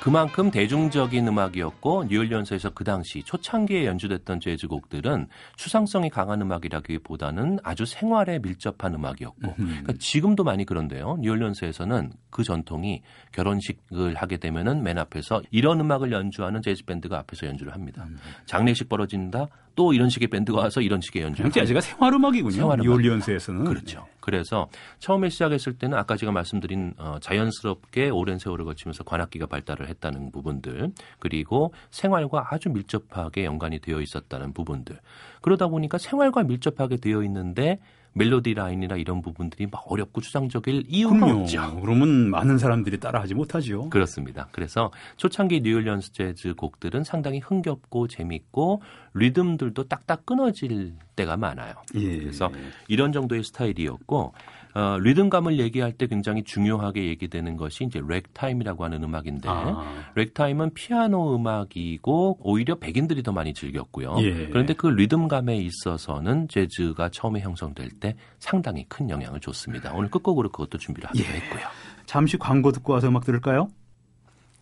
그만큼 0.00 0.50
대중적인 0.50 1.28
음악이었고 1.28 2.06
뉴올리언스에서 2.08 2.70
그 2.70 2.82
당시 2.82 3.22
초창기에 3.22 3.86
연주됐던 3.86 4.40
재즈 4.40 4.66
곡들은 4.66 5.28
추상성이 5.54 6.10
강한 6.10 6.42
음악이라기보다는 6.42 7.60
아주 7.62 7.86
생활에 7.86 8.40
밀접한 8.40 8.96
음악이었고 8.96 9.54
그러니까 9.54 9.92
지금도 10.00 10.42
많이 10.42 10.64
그런데요. 10.64 11.18
뉴올리언스에서는 11.20 12.10
그 12.30 12.42
전통이 12.42 13.02
결혼식을 13.30 14.16
하게 14.16 14.38
되면은 14.38 14.82
맨 14.82 14.98
앞에서 14.98 15.42
이런 15.52 15.78
음악을 15.78 16.10
연주하는 16.10 16.60
재즈 16.62 16.84
밴드가 16.86 17.18
앞에서 17.18 17.46
연주를 17.46 17.72
합니다. 17.72 18.04
장례식 18.46 18.88
벌어진다. 18.88 19.46
또 19.74 19.92
이런 19.92 20.08
식의 20.08 20.28
밴드가 20.28 20.60
와서 20.60 20.80
이런 20.80 21.00
식의 21.00 21.22
연주를 21.22 21.50
그냥 21.50 21.64
재즈가 21.64 21.80
생활 21.80 22.12
음악이군요. 22.12 22.52
생활 22.54 22.78
음악. 22.78 22.84
뉴올리언스에서는. 22.84 23.64
그렇죠. 23.64 24.06
그래서 24.20 24.68
처음에 24.98 25.28
시작했을 25.28 25.74
때는 25.74 25.98
아까 25.98 26.16
제가 26.16 26.30
말씀드린 26.32 26.94
어, 26.98 27.16
자연스럽게 27.20 28.10
오랜 28.10 28.38
세월을 28.38 28.64
거치면서 28.64 29.04
관악기가 29.04 29.46
발달을 29.46 29.88
했다는 29.88 30.30
부분들 30.30 30.92
그리고 31.18 31.72
생활과 31.90 32.48
아주 32.50 32.68
밀접하게 32.68 33.44
연관이 33.44 33.80
되어 33.80 34.00
있었다는 34.00 34.52
부분들 34.52 34.98
그러다 35.40 35.68
보니까 35.68 35.98
생활과 35.98 36.44
밀접하게 36.44 36.98
되어 36.98 37.22
있는데 37.24 37.80
멜로디 38.14 38.54
라인이나 38.54 38.96
이런 38.96 39.22
부분들이 39.22 39.66
막 39.70 39.84
어렵고 39.90 40.20
추상적일 40.20 40.84
이유가 40.86 41.14
그럼요. 41.16 41.40
없죠. 41.42 41.80
그러면 41.80 42.30
많은 42.30 42.58
사람들이 42.58 43.00
따라하지 43.00 43.34
못하죠. 43.34 43.88
그렇습니다. 43.90 44.48
그래서 44.52 44.90
초창기 45.16 45.62
뉴올리언스 45.62 46.12
재즈 46.12 46.54
곡들은 46.54 47.04
상당히 47.04 47.38
흥겹고 47.38 48.08
재밌고 48.08 48.82
리듬들도 49.14 49.84
딱딱 49.88 50.26
끊어질 50.26 50.92
때가 51.16 51.36
많아요. 51.36 51.74
예. 51.94 52.18
그래서 52.18 52.50
이런 52.88 53.12
정도의 53.12 53.44
스타일이었고 53.44 54.34
어, 54.74 54.98
리듬감을 54.98 55.58
얘기할 55.58 55.92
때 55.92 56.06
굉장히 56.06 56.42
중요하게 56.44 57.06
얘기되는 57.08 57.56
것이 57.56 57.84
이제 57.84 58.00
랙타임이라고 58.06 58.84
하는 58.84 59.04
음악인데 59.04 59.48
아. 59.48 59.84
랙타임은 60.14 60.74
피아노 60.74 61.36
음악이고 61.36 62.38
오히려 62.40 62.76
백인들이 62.76 63.22
더 63.22 63.32
많이 63.32 63.52
즐겼고요. 63.52 64.16
예. 64.20 64.48
그런데 64.48 64.74
그 64.74 64.86
리듬감에 64.86 65.56
있어서는 65.56 66.48
재즈가 66.48 67.10
처음에 67.10 67.40
형성될 67.40 67.90
때 68.00 68.16
상당히 68.38 68.84
큰 68.88 69.10
영향을 69.10 69.40
줬습니다. 69.40 69.92
오늘 69.94 70.10
끝곡으로 70.10 70.50
그것도 70.50 70.78
준비를 70.78 71.10
하기로 71.10 71.28
예. 71.28 71.36
했고요. 71.36 71.66
잠시 72.06 72.36
광고 72.36 72.72
듣고 72.72 72.94
와서 72.94 73.08
음악 73.08 73.24
들을까요? 73.24 73.68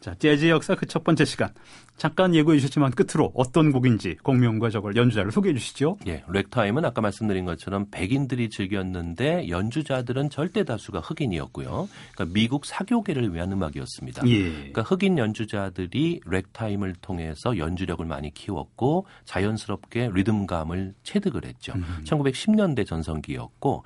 자, 0.00 0.14
재즈 0.18 0.48
역사 0.48 0.74
그 0.74 0.86
첫 0.86 1.04
번째 1.04 1.24
시간. 1.24 1.50
잠깐 1.96 2.34
예고해 2.34 2.58
주셨지만 2.58 2.92
끝으로 2.92 3.30
어떤 3.34 3.70
곡인지 3.70 4.16
곡명과 4.22 4.70
저걸 4.70 4.96
연주자를 4.96 5.30
소개해 5.30 5.54
주시죠. 5.54 5.98
예, 6.06 6.24
랙타임은 6.28 6.82
아까 6.86 7.02
말씀드린 7.02 7.44
것처럼 7.44 7.86
백인들이 7.90 8.48
즐겼는데 8.48 9.50
연주자들은 9.50 10.30
절대 10.30 10.64
다수가 10.64 11.00
흑인이었고요. 11.00 11.88
그러니까 12.14 12.34
미국 12.34 12.64
사교계를 12.64 13.34
위한 13.34 13.52
음악이었습니다. 13.52 14.26
예. 14.28 14.42
그러니까 14.50 14.80
흑인 14.82 15.18
연주자들이 15.18 16.22
랙타임을 16.24 16.94
통해서 17.02 17.58
연주력을 17.58 18.04
많이 18.06 18.32
키웠고 18.32 19.06
자연스럽게 19.26 20.10
리듬감을 20.14 20.94
체득을 21.02 21.44
했죠. 21.44 21.74
1910년대 22.04 22.86
전성기였고 22.86 23.70
어, 23.74 23.82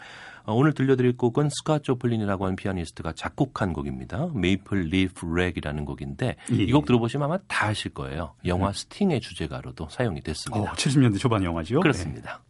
오늘 0.52 0.74
들려드릴 0.74 1.16
곡은 1.16 1.48
스콧 1.50 1.78
조플린이라고 1.78 2.44
하는 2.44 2.56
피아니스트가 2.56 3.12
작곡한 3.12 3.72
곡입니다. 3.72 4.28
Maple 4.34 4.80
Leaf 4.82 5.26
Rag이라는 5.26 5.84
곡인데 5.84 6.36
예. 6.52 6.54
이곡 6.54 6.84
들어보시면 6.84 7.24
아마 7.24 7.38
다 7.48 7.68
아실 7.68 7.92
거예요. 7.94 8.34
영화 8.44 8.72
스팅의 8.72 9.20
주제가로도 9.20 9.88
사용이 9.90 10.18
어, 10.18 10.22
됐습니다. 10.22 10.72
70년대 10.72 11.18
초반 11.18 11.42
영화죠. 11.42 11.80
그렇습니다. 11.80 12.42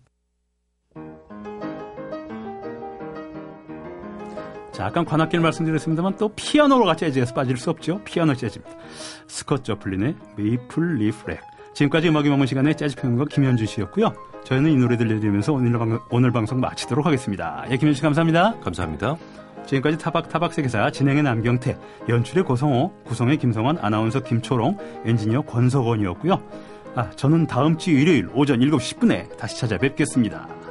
자, 4.72 4.86
아까 4.86 5.04
관악기를 5.04 5.40
말씀드렸습니다만 5.40 6.16
또 6.16 6.28
피아노가 6.34 6.96
재즈에서 6.96 7.32
빠질 7.32 7.56
수 7.56 7.70
없죠. 7.70 8.02
피아노 8.04 8.34
재즈입니다. 8.34 8.76
스콧 9.28 9.62
조플린의 9.62 10.16
Maple 10.36 10.96
Leaf 10.96 11.30
Rag. 11.30 11.40
지금까지 11.74 12.08
음악이 12.08 12.28
머문 12.28 12.48
시간에 12.48 12.74
재즈 12.74 12.96
평론가 12.96 13.26
김현주 13.26 13.66
씨였고요. 13.66 14.33
저희는 14.44 14.70
이 14.70 14.76
노래 14.76 14.96
들려드리면서 14.96 15.52
오늘, 15.52 15.78
방, 15.78 16.00
오늘 16.10 16.30
방송 16.30 16.60
마치도록 16.60 17.06
하겠습니다. 17.06 17.64
예, 17.70 17.76
김현주 17.76 17.96
씨 17.96 18.02
감사합니다. 18.02 18.60
감사합니다. 18.60 19.16
지금까지 19.66 19.98
타박타박 19.98 20.52
세계사 20.52 20.90
진행의 20.90 21.22
남경태, 21.22 21.78
연출의 22.08 22.44
고성호, 22.44 22.92
구성의 23.04 23.38
김성환, 23.38 23.78
아나운서 23.80 24.20
김초롱, 24.20 24.78
엔지니어 25.06 25.42
권석원이었고요. 25.42 26.40
아, 26.94 27.10
저는 27.10 27.46
다음 27.46 27.78
주 27.78 27.90
일요일 27.90 28.28
오전 28.34 28.60
7시 28.60 28.98
10분에 28.98 29.36
다시 29.36 29.58
찾아뵙겠습니다. 29.58 30.63